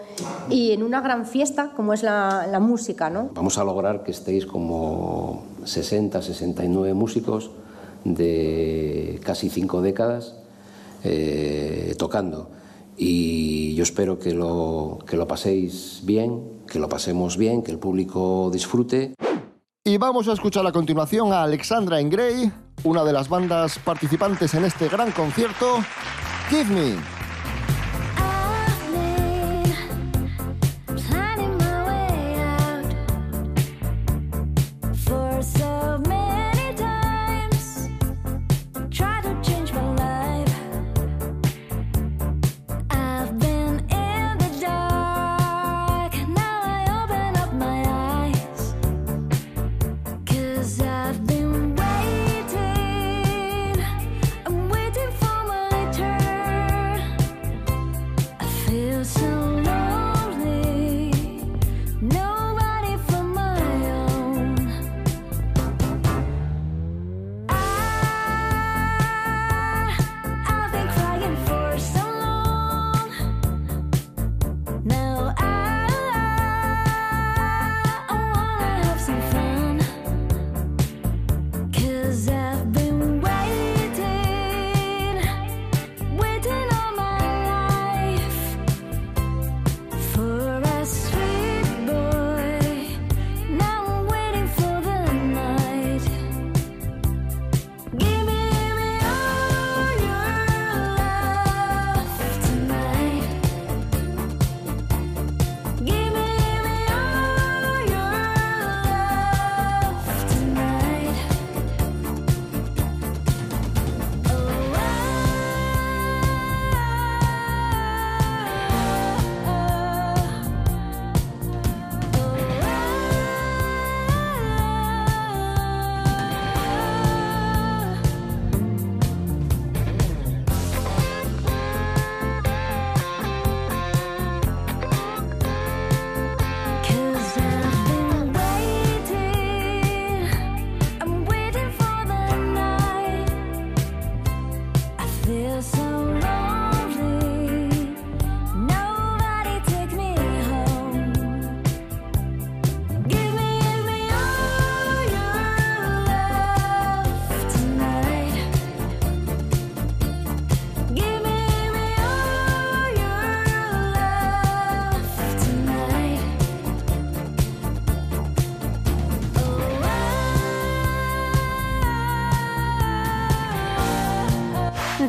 y 0.48 0.72
en 0.72 0.82
una 0.82 1.02
gran 1.02 1.26
fiesta 1.26 1.72
como 1.76 1.92
es 1.92 2.02
la, 2.02 2.46
la 2.50 2.60
música, 2.60 3.10
¿no? 3.10 3.28
Vamos 3.34 3.58
a 3.58 3.64
lograr 3.64 4.04
que 4.04 4.10
estéis 4.10 4.46
como 4.46 5.42
60, 5.64 6.22
69 6.22 6.94
músicos 6.94 7.50
de 8.04 9.20
casi 9.24 9.48
cinco 9.50 9.82
décadas 9.82 10.34
eh, 11.04 11.94
tocando. 11.98 12.50
Y 12.96 13.74
yo 13.74 13.82
espero 13.82 14.18
que 14.18 14.34
lo, 14.34 14.98
que 15.06 15.16
lo 15.16 15.26
paséis 15.26 16.00
bien, 16.04 16.42
que 16.66 16.78
lo 16.78 16.88
pasemos 16.88 17.36
bien, 17.36 17.62
que 17.62 17.72
el 17.72 17.78
público 17.78 18.50
disfrute. 18.52 19.14
Y 19.84 19.96
vamos 19.96 20.28
a 20.28 20.34
escuchar 20.34 20.66
a 20.66 20.72
continuación 20.72 21.32
a 21.32 21.42
Alexandra 21.42 22.00
Ingray, 22.00 22.52
una 22.84 23.02
de 23.02 23.12
las 23.12 23.28
bandas 23.28 23.78
participantes 23.78 24.52
en 24.54 24.66
este 24.66 24.88
gran 24.88 25.10
concierto, 25.12 25.78
Give 26.50 26.64
Me. 26.64 27.19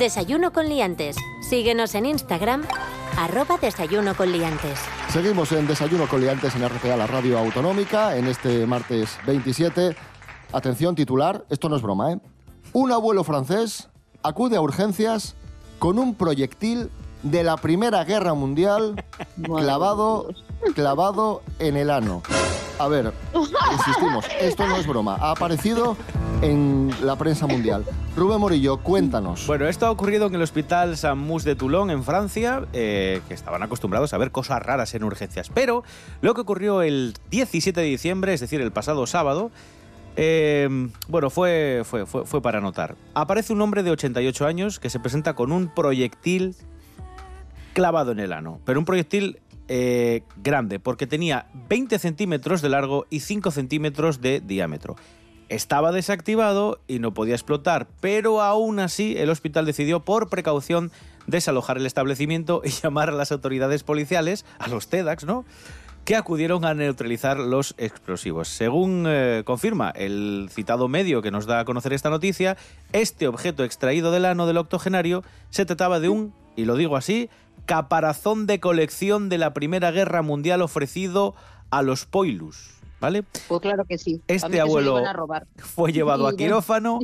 Desayuno 0.02 0.52
con 0.52 0.68
liantes. 0.68 1.16
Síguenos 1.48 1.94
en 1.94 2.08
Instagram, 2.08 2.64
arroba 3.20 3.60
desayuno 3.60 4.16
con 4.16 4.32
liantes. 4.32 4.80
Seguimos 5.10 5.52
en 5.52 5.68
Desayuno 5.68 6.08
con 6.08 6.22
Liantes 6.22 6.56
en 6.56 6.68
RPA, 6.68 6.98
la 6.98 7.06
radio 7.06 7.38
autonómica, 7.38 8.18
en 8.18 8.26
este 8.26 8.66
martes 8.66 9.20
27. 9.28 9.96
Atención, 10.54 10.96
titular, 10.96 11.46
esto 11.52 11.70
no 11.70 11.76
es 11.76 11.84
broma, 11.84 12.14
¿eh? 12.14 12.20
Un 12.74 12.92
abuelo 12.92 13.24
francés 13.24 13.90
acude 14.24 14.58
a 14.58 14.62
urgencias 14.62 15.36
con 15.78 16.00
un 16.00 16.16
proyectil 16.16 16.90
de 17.22 17.44
la 17.44 17.58
Primera 17.58 18.04
Guerra 18.04 18.34
Mundial 18.34 19.06
clavado, 19.44 20.30
clavado 20.76 21.42
en 21.60 21.78
el 21.78 21.90
ano. 21.90 22.22
A 22.80 22.88
ver, 22.88 23.14
insistimos, 23.74 24.26
esto 24.40 24.66
no 24.66 24.78
es 24.78 24.88
broma. 24.88 25.16
Ha 25.20 25.32
aparecido 25.32 25.96
en 26.42 26.92
la 27.04 27.16
prensa 27.16 27.46
mundial. 27.46 27.86
Rubén 28.16 28.40
Morillo, 28.40 28.78
cuéntanos. 28.78 29.46
Bueno, 29.46 29.68
esto 29.68 29.86
ha 29.86 29.92
ocurrido 29.92 30.28
en 30.28 30.36
el 30.36 30.42
Hospital 30.42 30.98
San 30.98 31.20
Mus 31.20 31.44
de 31.44 31.56
Toulon, 31.56 31.92
en 31.92 32.04
Francia, 32.04 32.66
eh, 32.74 33.22
que 33.28 33.34
estaban 33.34 33.62
acostumbrados 33.62 34.14
a 34.14 34.18
ver 34.18 34.32
cosas 34.32 34.64
raras 34.64 34.96
en 34.96 35.04
urgencias. 35.04 35.52
Pero 35.54 35.84
lo 36.22 36.34
que 36.34 36.42
ocurrió 36.42 36.82
el 36.82 37.14
17 37.30 37.80
de 37.80 37.86
diciembre, 37.86 38.34
es 38.34 38.40
decir, 38.40 38.62
el 38.62 38.72
pasado 38.72 39.06
sábado, 39.06 39.52
eh, 40.16 40.68
bueno, 41.08 41.30
fue, 41.30 41.84
fue, 41.86 42.06
fue, 42.06 42.26
fue 42.26 42.42
para 42.42 42.60
notar. 42.62 42.96
Aparece 43.14 43.54
un 43.54 43.62
hombre 43.62 43.84
de 43.84 43.92
88 43.92 44.48
años 44.48 44.80
que 44.80 44.90
se 44.90 45.00
presenta 45.00 45.36
con 45.36 45.52
un 45.52 45.68
proyectil 45.68 46.56
clavado 47.74 48.12
en 48.12 48.20
el 48.20 48.34
ano, 48.34 48.60
pero 48.66 48.80
un 48.80 48.86
proyectil 48.86 49.40
eh, 49.74 50.24
grande, 50.36 50.80
porque 50.80 51.08
tenía 51.08 51.46
20 51.70 51.98
centímetros 51.98 52.62
de 52.62 52.68
largo 52.68 53.06
y 53.10 53.22
5 53.22 53.52
centímetros 53.52 54.20
de 54.20 54.42
diámetro. 54.42 54.98
Estaba 55.48 55.94
desactivado 55.94 56.82
y 56.90 57.00
no 57.00 57.14
podía 57.14 57.36
explotar, 57.36 57.88
pero 58.02 58.42
aún 58.42 58.82
así 58.82 59.16
el 59.18 59.30
hospital 59.30 59.66
decidió 59.66 60.02
por 60.02 60.28
precaución 60.28 60.92
desalojar 61.26 61.78
el 61.78 61.86
establecimiento 61.86 62.62
y 62.66 62.70
llamar 62.84 63.12
a 63.12 63.14
las 63.14 63.32
autoridades 63.32 63.84
policiales, 63.84 64.46
a 64.60 64.68
los 64.68 64.90
TEDx, 64.90 65.24
¿no? 65.24 65.46
que 66.04 66.18
acudieron 66.18 66.66
a 66.66 66.74
neutralizar 66.74 67.40
los 67.40 67.74
explosivos. 67.78 68.50
Según 68.50 69.06
eh, 69.08 69.44
confirma 69.46 69.92
el 69.92 70.50
citado 70.52 70.90
medio 70.90 71.22
que 71.22 71.32
nos 71.32 71.46
da 71.46 71.62
a 71.62 71.66
conocer 71.66 71.94
esta 71.94 72.10
noticia, 72.10 72.58
este 72.92 73.26
objeto 73.26 73.64
extraído 73.64 74.12
del 74.12 74.26
ano 74.26 74.48
del 74.48 74.58
octogenario 74.58 75.24
se 75.50 75.64
trataba 75.64 76.02
de 76.02 76.10
un, 76.10 76.34
y 76.58 76.66
lo 76.66 76.76
digo 76.76 76.98
así, 76.98 77.30
caparazón 77.66 78.48
de 78.48 78.60
colección 78.60 79.30
de 79.30 79.38
la 79.38 79.54
Primera 79.54 79.92
Guerra 79.92 80.22
Mundial 80.22 80.62
ofrecido 80.62 81.36
a 81.70 81.82
los 81.82 82.06
Poilus, 82.06 82.72
¿vale? 83.00 83.24
Pues 83.48 83.62
claro 83.62 83.86
que 83.86 83.98
sí. 83.98 84.22
Este 84.28 84.60
abuelo 84.60 85.00
iban 85.00 85.08
a 85.08 85.14
robar. 85.14 85.48
fue 85.58 85.92
llevado 85.92 86.28
a 86.28 86.32
Sí, 86.32 86.38
quirófano, 86.38 87.00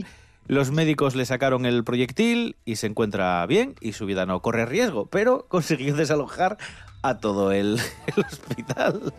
los 0.47 0.71
médicos 0.71 1.15
le 1.15 1.25
sacaron 1.25 1.65
el 1.65 1.83
proyectil 1.83 2.55
y 2.65 2.77
se 2.77 2.87
encuentra 2.87 3.45
bien 3.45 3.75
y 3.81 3.93
su 3.93 4.05
vida 4.05 4.25
no 4.25 4.41
corre 4.41 4.65
riesgo, 4.65 5.05
pero 5.07 5.45
consiguió 5.49 5.95
desalojar 5.95 6.57
a 7.01 7.17
todo 7.19 7.51
el, 7.51 7.79
el 8.15 8.25
hospital. 8.25 9.13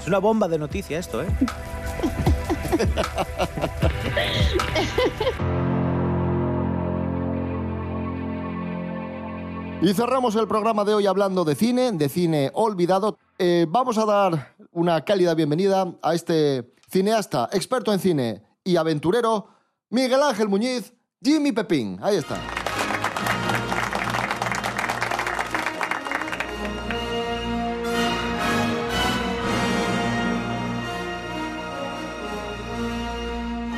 Es 0.00 0.06
una 0.06 0.18
bomba 0.18 0.48
de 0.48 0.58
noticia 0.58 0.98
esto, 0.98 1.22
¿eh? 1.22 1.26
Y 9.82 9.94
cerramos 9.94 10.36
el 10.36 10.46
programa 10.46 10.84
de 10.84 10.92
hoy 10.92 11.06
hablando 11.06 11.42
de 11.42 11.54
cine, 11.54 11.90
de 11.92 12.10
cine 12.10 12.50
olvidado. 12.52 13.16
Eh, 13.38 13.64
vamos 13.66 13.96
a 13.96 14.04
dar 14.04 14.54
una 14.72 15.02
cálida 15.06 15.34
bienvenida 15.34 15.94
a 16.02 16.14
este 16.14 16.74
cineasta, 16.90 17.48
experto 17.50 17.90
en 17.90 17.98
cine 17.98 18.42
y 18.62 18.76
aventurero, 18.76 19.48
Miguel 19.88 20.22
Ángel 20.22 20.48
Muñiz, 20.48 20.92
Jimmy 21.22 21.52
Pepín. 21.52 21.98
Ahí 22.02 22.16
está. 22.16 22.59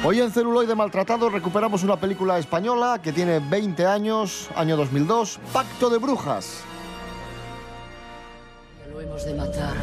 Hoy 0.05 0.21
en 0.21 0.33
Celuloide 0.33 0.75
Maltratado 0.75 1.31
recuperamos 1.31 1.85
una 1.85 1.97
película 1.97 2.37
española 2.37 3.01
que 3.01 3.13
tiene 3.13 3.39
20 3.39 3.87
años, 3.87 4.49
año 4.57 4.77
2002, 4.77 5.39
Pacto 5.53 5.89
de 5.91 5.99
Brujas. 5.99 6.65
Lo 8.91 9.01
hemos 9.01 9.25
de 9.25 9.35
matar 9.35 9.77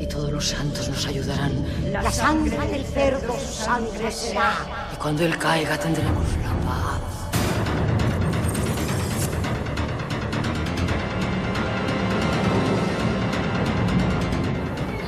y 0.00 0.06
todos 0.08 0.32
los 0.32 0.48
santos 0.48 0.88
nos 0.88 1.06
ayudarán. 1.06 1.64
La 1.92 2.10
sangre 2.10 2.58
del 2.66 2.84
cerdo 2.86 3.38
su 3.38 3.52
sangre 3.52 4.10
será. 4.10 4.90
Y 4.92 4.96
cuando 4.96 5.24
él 5.24 5.38
caiga 5.38 5.78
tendremos 5.78 6.26
la 6.38 6.68
paz. 6.68 6.85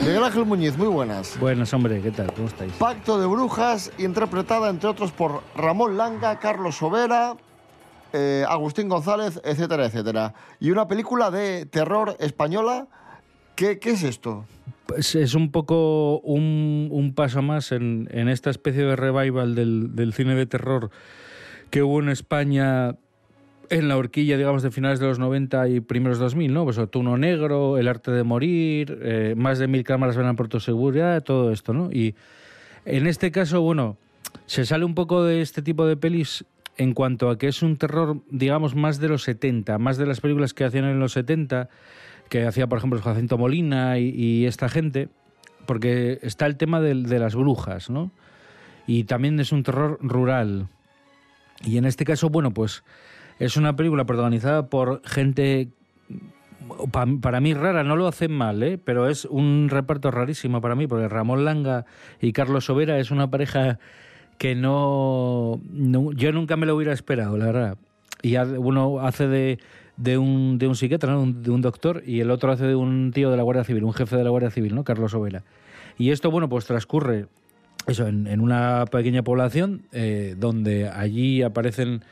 Miguel 0.08 0.24
Ángel 0.24 0.46
Muñiz, 0.46 0.78
muy 0.78 0.88
buenas. 0.88 1.38
Buenas, 1.38 1.74
hombre, 1.74 2.00
¿qué 2.00 2.10
tal? 2.10 2.32
¿Cómo 2.32 2.48
estáis? 2.48 2.72
Pacto 2.72 3.20
de 3.20 3.26
Brujas, 3.26 3.92
interpretada 3.98 4.70
entre 4.70 4.88
otros 4.88 5.12
por 5.12 5.42
Ramón 5.54 5.98
Langa, 5.98 6.38
Carlos 6.38 6.76
Sobera, 6.76 7.36
eh, 8.14 8.42
Agustín 8.48 8.88
González, 8.88 9.38
etcétera, 9.44 9.84
etcétera. 9.84 10.32
Y 10.60 10.70
una 10.70 10.88
película 10.88 11.30
de 11.30 11.66
terror 11.66 12.16
española. 12.20 12.86
¿Qué, 13.54 13.78
qué 13.78 13.90
es 13.90 14.02
esto? 14.02 14.46
Pues 14.86 15.14
es 15.14 15.34
un 15.34 15.52
poco 15.52 16.20
un, 16.20 16.88
un 16.90 17.14
paso 17.14 17.42
más 17.42 17.70
en, 17.70 18.08
en 18.10 18.30
esta 18.30 18.48
especie 18.48 18.84
de 18.84 18.96
revival 18.96 19.54
del, 19.54 19.94
del 19.94 20.14
cine 20.14 20.34
de 20.34 20.46
terror 20.46 20.88
que 21.68 21.82
hubo 21.82 22.00
en 22.00 22.08
España 22.08 22.96
en 23.70 23.88
la 23.88 23.96
horquilla, 23.96 24.36
digamos, 24.36 24.62
de 24.62 24.70
finales 24.70 25.00
de 25.00 25.06
los 25.06 25.18
90 25.18 25.68
y 25.68 25.80
primeros 25.80 26.18
2000, 26.18 26.52
¿no? 26.52 26.64
Pues 26.64 26.78
Otuno 26.78 27.16
Negro, 27.18 27.78
El 27.78 27.88
Arte 27.88 28.10
de 28.10 28.22
Morir, 28.22 28.98
eh, 29.02 29.34
más 29.36 29.58
de 29.58 29.68
mil 29.68 29.84
cámaras 29.84 30.16
venan 30.16 30.36
por 30.36 30.48
tu 30.48 30.60
seguridad, 30.60 31.22
todo 31.22 31.52
esto, 31.52 31.72
¿no? 31.72 31.90
Y 31.92 32.14
en 32.84 33.06
este 33.06 33.30
caso, 33.30 33.60
bueno, 33.60 33.96
se 34.46 34.64
sale 34.64 34.84
un 34.84 34.94
poco 34.94 35.24
de 35.24 35.40
este 35.42 35.62
tipo 35.62 35.86
de 35.86 35.96
pelis 35.96 36.44
en 36.76 36.94
cuanto 36.94 37.28
a 37.30 37.38
que 37.38 37.48
es 37.48 37.62
un 37.62 37.76
terror, 37.76 38.18
digamos, 38.30 38.74
más 38.74 39.00
de 39.00 39.08
los 39.08 39.22
70, 39.24 39.78
más 39.78 39.96
de 39.98 40.06
las 40.06 40.20
películas 40.20 40.54
que 40.54 40.64
hacían 40.64 40.84
en 40.84 41.00
los 41.00 41.12
70, 41.12 41.68
que 42.28 42.46
hacía, 42.46 42.66
por 42.66 42.78
ejemplo, 42.78 43.00
Jacinto 43.00 43.36
Molina 43.38 43.98
y, 43.98 44.10
y 44.10 44.46
esta 44.46 44.68
gente, 44.68 45.08
porque 45.66 46.18
está 46.22 46.46
el 46.46 46.56
tema 46.56 46.80
del- 46.80 47.04
de, 47.08 47.18
las 47.18 47.34
brujas, 47.34 47.90
¿no? 47.90 48.10
Y 48.86 49.04
también 49.04 49.38
es 49.40 49.50
un 49.52 49.62
terror 49.64 49.98
rural. 50.00 50.68
Y 51.64 51.76
en 51.78 51.84
este 51.84 52.04
caso, 52.04 52.30
bueno, 52.30 52.52
pues 52.52 52.84
es 53.38 53.56
una 53.56 53.76
película 53.76 54.04
protagonizada 54.04 54.66
por 54.66 55.02
gente 55.04 55.68
pa- 56.92 57.06
para 57.20 57.40
mí 57.40 57.54
rara, 57.54 57.82
no 57.84 57.96
lo 57.96 58.06
hacen 58.08 58.32
mal, 58.32 58.62
¿eh? 58.62 58.78
pero 58.82 59.08
es 59.08 59.24
un 59.24 59.68
reparto 59.70 60.10
rarísimo 60.10 60.60
para 60.60 60.74
mí, 60.74 60.86
porque 60.86 61.08
Ramón 61.08 61.44
Langa 61.44 61.84
y 62.20 62.32
Carlos 62.32 62.66
Sobera 62.66 62.98
es 62.98 63.10
una 63.10 63.30
pareja 63.30 63.78
que 64.38 64.54
no, 64.54 65.60
yo 66.14 66.32
nunca 66.32 66.56
me 66.56 66.66
lo 66.66 66.76
hubiera 66.76 66.92
esperado, 66.92 67.36
la 67.36 67.46
verdad. 67.46 67.78
Y 68.22 68.36
uno 68.36 69.00
hace 69.00 69.26
de, 69.28 69.58
de, 69.96 70.18
un, 70.18 70.58
de 70.58 70.66
un 70.68 70.76
psiquiatra, 70.76 71.12
de, 71.16 71.50
un, 71.50 71.60
doctor, 71.60 72.02
y 72.06 72.20
el 72.20 72.30
otro 72.30 72.52
hace 72.52 72.66
de 72.66 72.74
un 72.74 73.10
tío 73.12 73.30
de 73.30 73.36
la 73.36 73.42
Guardia 73.42 73.64
Civil, 73.64 73.84
un 73.84 73.92
jefe 73.92 74.16
de 74.16 74.24
la 74.24 74.30
Guardia 74.30 74.50
Civil, 74.50 74.74
¿no? 74.74 74.84
Carlos 74.84 75.12
Sobera. 75.12 75.42
Y 75.98 76.10
esto, 76.10 76.30
bueno, 76.30 76.48
pues 76.48 76.64
transcurre 76.66 77.26
eso, 77.86 78.06
en, 78.06 78.26
en 78.26 78.40
una 78.40 78.84
pequeña 78.90 79.22
población 79.22 79.82
eh, 79.92 80.34
donde 80.38 80.88
allí 80.88 81.42
aparecen 81.42 82.02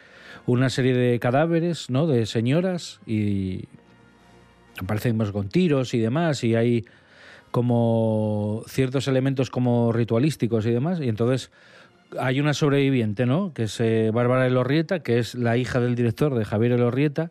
una 0.47 0.71
serie 0.71 0.95
de 0.95 1.19
cadáveres, 1.19 1.91
¿no? 1.91 2.07
De 2.07 2.27
señoras 2.27 3.01
y 3.07 3.65
aparecen 4.81 5.17
pues, 5.17 5.33
con 5.33 5.49
tiros 5.49 5.95
y 5.95 5.99
demás 5.99 6.45
y 6.45 6.55
hay 6.55 6.85
como 7.51 8.63
ciertos 8.67 9.09
elementos 9.09 9.51
como 9.51 9.93
ritualísticos 9.93 10.67
y 10.67 10.71
demás 10.71 11.01
y 11.01 11.09
entonces 11.09 11.51
hay 12.19 12.41
una 12.41 12.55
sobreviviente, 12.55 13.27
¿no? 13.27 13.53
Que 13.53 13.65
es 13.65 13.81
eh, 13.81 14.11
Bárbara 14.13 14.47
Elorrieta, 14.47 15.01
que 15.01 15.19
es 15.19 15.35
la 15.35 15.57
hija 15.57 15.81
del 15.81 15.95
director 15.95 16.35
de 16.35 16.45
Javier 16.45 16.73
Elorrieta 16.73 17.31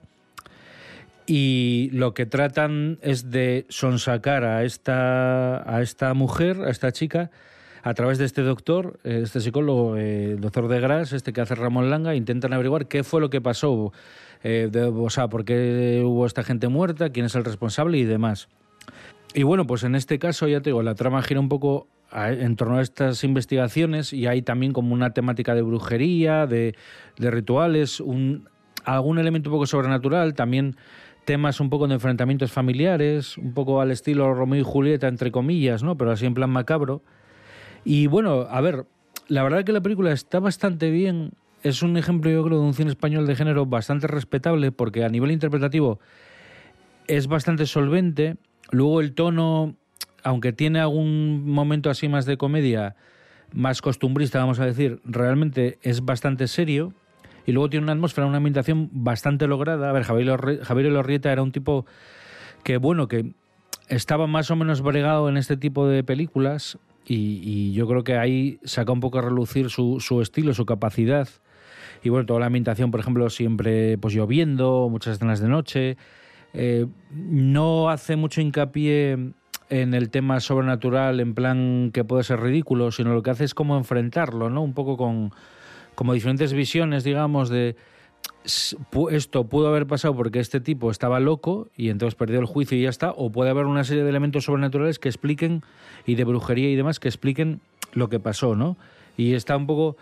y 1.28 1.89
lo 1.91 2.13
que 2.13 2.25
tratan 2.25 2.99
es 3.01 3.32
de 3.32 3.65
sonsacar 3.69 4.43
a 4.43 4.63
esta, 4.63 5.69
a 5.69 5.82
esta 5.82 6.13
mujer, 6.13 6.62
a 6.62 6.69
esta 6.69 6.91
chica, 6.91 7.32
a 7.86 7.93
través 7.93 8.17
de 8.17 8.26
este 8.26 8.41
doctor, 8.41 9.00
eh, 9.04 9.21
este 9.24 9.39
psicólogo, 9.39 9.95
eh, 9.95 10.38
doctor 10.39 10.67
de 10.67 10.80
Gras, 10.80 11.13
este 11.13 11.34
que 11.34 11.41
hace 11.41 11.54
Ramón 11.54 11.91
Langa, 11.91 12.15
intentan 12.15 12.52
averiguar 12.52 12.88
qué 12.88 13.04
fue 13.04 13.21
lo 13.21 13.30
que 13.30 13.41
pasó, 13.41 13.93
eh, 14.43 14.69
de- 14.71 14.86
o 14.86 15.10
sea, 15.12 15.28
por 15.28 15.45
qué 15.45 16.02
hubo 16.04 16.26
esta 16.26 16.43
gente 16.43 16.67
muerta, 16.67 17.12
quién 17.12 17.28
es 17.28 17.36
el 17.36 17.45
responsable 17.45 18.00
y 18.00 18.04
demás. 18.04 18.50
Y 19.36 19.43
bueno, 19.43 19.67
pues 19.67 19.84
en 19.84 19.93
este 19.93 20.17
caso, 20.17 20.48
ya 20.48 20.62
te 20.62 20.71
digo, 20.71 20.82
la 20.82 20.95
trama 20.95 21.21
gira 21.21 21.39
un 21.39 21.48
poco 21.48 21.88
en 22.12 22.56
torno 22.56 22.78
a 22.78 22.82
estas 22.82 23.24
investigaciones 23.24 24.13
y 24.13 24.26
hay 24.26 24.41
también 24.41 24.74
como 24.74 24.91
una 24.91 25.12
temática 25.12 25.54
de 25.54 25.62
brujería, 25.62 26.48
de, 26.48 26.74
rituales, 27.19 28.02
algún 28.84 29.19
elemento 29.19 29.52
un 29.52 29.56
poco 29.58 29.67
sobrenatural, 29.67 30.34
también 30.34 30.76
temas 31.26 31.60
un 31.60 31.69
poco 31.69 31.88
de 31.88 31.93
enfrentamientos 31.95 32.52
familiares, 32.52 33.38
un 33.38 33.54
poco 33.54 33.80
al 33.80 33.91
estilo 33.91 34.34
Romeo 34.34 34.62
y 34.62 34.63
Julieta, 34.63 35.08
entre 35.08 35.32
comillas, 35.32 35.84
¿no? 35.84 35.98
Pero 35.98 36.12
así 36.12 36.26
en 36.26 36.34
plan 36.34 36.50
macabro. 36.50 37.04
Y 37.86 38.08
bueno, 38.08 38.48
a 38.50 38.60
ver, 38.62 38.86
la 39.28 39.43
verdad 39.43 39.63
que 39.63 39.71
la 39.71 39.82
película 39.82 40.12
está 40.12 40.39
bastante 40.39 40.89
bien. 40.89 41.32
es 41.63 41.82
un 41.82 41.98
ejemplo, 41.98 42.30
yo 42.30 42.43
creo, 42.43 42.60
de 42.60 42.65
un 42.65 42.74
cine 42.74 42.89
español 42.89 43.26
de 43.26 43.36
género 43.36 43.65
bastante 43.65 44.08
respetable, 44.08 44.71
porque 44.71 45.04
a 45.04 45.10
nivel 45.10 45.32
interpretativo 45.32 46.00
es 47.08 47.28
bastante 47.28 47.65
solvente. 47.65 48.38
Luego 48.71 49.02
el 49.02 49.13
tono, 49.13 49.76
aunque 50.24 50.54
tiene 50.54 50.80
algún 50.80 51.50
momento 51.50 51.89
así 51.89 52.08
más 52.08 52.26
de 52.26 52.38
comedia, 52.38 52.95
más 53.54 53.82
costumbrista, 53.82 54.39
vamos 54.39 54.60
a 54.60 54.65
decir, 54.65 55.00
realmente 55.06 55.80
es 55.82 56.04
bastante 56.04 56.48
serio. 56.48 56.93
Y 57.48 57.52
luego 57.52 57.69
tiene 57.69 57.84
una 57.84 57.93
atmósfera, 57.93 58.26
una 58.26 58.38
ambientación 58.38 58.89
bastante 58.91 59.48
lograda. 59.48 59.89
A 59.89 59.93
ver, 59.93 60.04
Javier, 60.04 60.28
Lorri- 60.28 60.62
Javier 60.62 60.88
Elorrieta 60.88 61.32
era 61.32 61.43
un 61.43 61.52
tipo 61.52 61.86
que, 62.63 62.78
bueno, 62.78 63.08
que 63.08 63.34
estaba 63.88 64.26
más 64.26 64.50
o 64.50 64.56
menos 64.56 64.82
bregado 64.82 65.30
en 65.30 65.38
este 65.38 65.56
tipo 65.58 65.88
de 65.88 66.04
películas 66.04 66.80
y, 67.07 67.73
yo 67.73 67.87
creo 67.87 68.03
que 68.03 68.17
ahí 68.17 68.59
saca 68.63 68.91
un 68.91 68.99
poco 68.99 69.19
a 69.19 69.21
relucir 69.21 69.69
su, 69.69 69.99
su 69.99 70.21
estilo, 70.21 70.53
su 70.53 70.65
capacidad. 70.65 71.27
Y 72.03 72.09
bueno, 72.09 72.25
toda 72.25 72.39
la 72.39 72.45
ambientación, 72.47 72.91
por 72.91 72.99
ejemplo, 72.99 73.29
siempre 73.29 73.97
pues 73.97 74.13
lloviendo, 74.13 74.87
muchas 74.89 75.15
escenas 75.15 75.39
de 75.39 75.47
noche. 75.47 75.97
Eh, 76.53 76.85
no 77.11 77.89
hace 77.89 78.15
mucho 78.15 78.41
hincapié 78.41 79.33
en 79.69 79.93
el 79.93 80.09
tema 80.09 80.39
sobrenatural 80.39 81.19
en 81.19 81.33
plan 81.33 81.91
que 81.93 82.03
puede 82.03 82.23
ser 82.23 82.39
ridículo, 82.39 82.91
sino 82.91 83.13
lo 83.13 83.23
que 83.23 83.31
hace 83.31 83.43
es 83.43 83.53
como 83.53 83.77
enfrentarlo, 83.77 84.49
¿no? 84.49 84.61
Un 84.61 84.73
poco 84.73 84.97
con 84.97 85.31
como 85.95 86.13
diferentes 86.13 86.53
visiones, 86.53 87.03
digamos, 87.03 87.49
de 87.49 87.75
esto 89.12 89.47
pudo 89.47 89.67
haber 89.67 89.88
pasado 89.88 90.15
porque 90.15 90.39
este 90.39 90.60
tipo 90.60 90.91
estaba 90.91 91.19
loco 91.19 91.67
y 91.75 91.89
entonces 91.89 92.15
perdió 92.15 92.39
el 92.39 92.45
juicio 92.45 92.77
y 92.77 92.84
ya 92.84 92.89
está, 92.89 93.12
o 93.12 93.31
puede 93.31 93.49
haber 93.49 93.65
una 93.65 93.84
serie 93.84 94.03
de 94.03 94.10
elementos 94.10 94.45
sobrenaturales 94.45 94.99
que 94.99 95.10
expliquen, 95.10 95.63
y 96.05 96.15
de 96.15 96.23
brujería 96.23 96.69
y 96.69 96.75
demás, 96.75 96.99
que 96.99 97.08
expliquen 97.08 97.62
lo 97.93 98.10
que 98.10 98.19
pasó, 98.19 98.55
¿no? 98.55 98.77
Y 99.17 99.34
está 99.34 99.58
un 99.58 99.65
poco, 99.65 99.97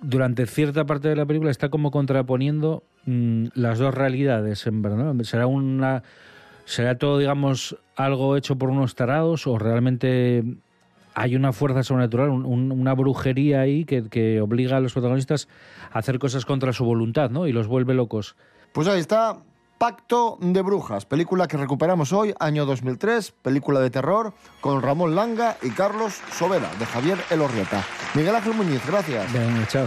durante 0.00 0.46
cierta 0.46 0.86
parte 0.86 1.08
de 1.08 1.16
la 1.16 1.26
película, 1.26 1.50
está 1.50 1.68
como 1.68 1.90
contraponiendo 1.90 2.84
mm, 3.06 3.46
las 3.54 3.78
dos 3.78 3.94
realidades, 3.94 4.66
en. 4.66 5.24
Será 5.24 5.46
una... 5.46 6.02
¿Será 6.66 6.96
todo, 6.98 7.18
digamos, 7.18 7.76
algo 7.96 8.36
hecho 8.36 8.56
por 8.56 8.70
unos 8.70 8.94
tarados 8.94 9.48
o 9.48 9.58
realmente 9.58 10.44
hay 11.20 11.36
una 11.36 11.52
fuerza 11.52 11.82
sobrenatural, 11.82 12.30
un- 12.30 12.46
un- 12.46 12.72
una 12.72 12.94
brujería 12.94 13.60
ahí 13.60 13.84
que, 13.84 14.08
que 14.08 14.40
obliga 14.40 14.76
a 14.76 14.80
los 14.80 14.92
protagonistas 14.92 15.48
a 15.92 15.98
hacer 15.98 16.18
cosas 16.18 16.44
contra 16.44 16.72
su 16.72 16.84
voluntad, 16.84 17.30
¿no? 17.30 17.46
Y 17.46 17.52
los 17.52 17.66
vuelve 17.66 17.94
locos. 17.94 18.36
Pues 18.72 18.86
ahí 18.88 19.00
está, 19.00 19.38
Pacto 19.78 20.36
de 20.40 20.60
Brujas, 20.62 21.06
película 21.06 21.48
que 21.48 21.56
recuperamos 21.56 22.12
hoy, 22.12 22.34
año 22.38 22.66
2003, 22.66 23.32
película 23.32 23.80
de 23.80 23.88
terror, 23.90 24.34
con 24.60 24.82
Ramón 24.82 25.14
Langa 25.14 25.56
y 25.62 25.70
Carlos 25.70 26.20
Sobera, 26.32 26.68
de 26.78 26.84
Javier 26.86 27.18
Elorrieta. 27.30 27.82
Miguel 28.14 28.34
Ángel 28.36 28.52
Muñiz, 28.54 28.82
gracias. 28.86 29.32
Venga, 29.32 29.66
chao. 29.68 29.86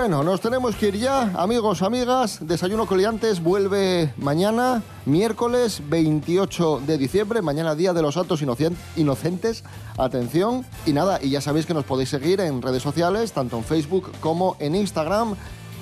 Bueno, 0.00 0.22
nos 0.22 0.40
tenemos 0.40 0.76
que 0.76 0.86
ir 0.88 0.96
ya, 0.96 1.22
amigos, 1.36 1.82
amigas. 1.82 2.38
Desayuno 2.40 2.86
Coliantes 2.86 3.42
vuelve 3.42 4.14
mañana, 4.16 4.80
miércoles 5.06 5.82
28 5.88 6.82
de 6.86 6.96
diciembre, 6.98 7.42
mañana 7.42 7.74
día 7.74 7.92
de 7.92 8.00
los 8.00 8.14
Santos 8.14 8.40
Inocen- 8.40 8.76
Inocentes. 8.94 9.64
Atención. 9.98 10.64
Y 10.86 10.92
nada, 10.92 11.18
y 11.20 11.30
ya 11.30 11.40
sabéis 11.40 11.66
que 11.66 11.74
nos 11.74 11.84
podéis 11.84 12.10
seguir 12.10 12.40
en 12.40 12.62
redes 12.62 12.80
sociales, 12.80 13.32
tanto 13.32 13.56
en 13.56 13.64
Facebook 13.64 14.12
como 14.20 14.56
en 14.60 14.76
Instagram. 14.76 15.34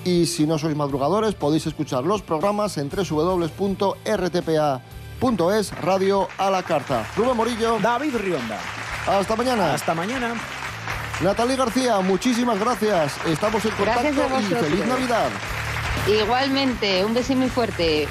Y 0.07 0.25
si 0.25 0.47
no 0.47 0.57
sois 0.59 0.75
madrugadores, 0.75 1.35
podéis 1.35 1.67
escuchar 1.67 2.05
los 2.05 2.23
programas 2.23 2.79
en 2.79 2.89
www.rtpa.es, 2.89 3.43
radio 5.83 6.29
a 6.39 6.51
la 6.51 6.63
carta. 6.63 7.07
Rubén 7.19 7.37
Morillo. 7.37 7.79
David 7.83 8.17
Rionda. 8.17 8.59
Hasta 9.07 9.37
mañana. 9.37 9.75
Hasta 9.75 9.95
mañana. 9.95 10.35
Natalie 11.21 11.57
García, 11.57 12.01
muchísimas 12.01 12.61
gracias. 12.61 13.17
Estamos 13.27 13.65
en 13.65 13.71
contacto 13.73 14.03
Gracias 14.03 14.33
a 14.33 14.41
y 14.41 14.55
feliz 14.55 14.87
Navidad. 14.87 15.31
Igualmente, 16.07 17.05
un 17.05 17.15
beso 17.15 17.35
muy 17.35 17.49
fuerte. 17.49 18.07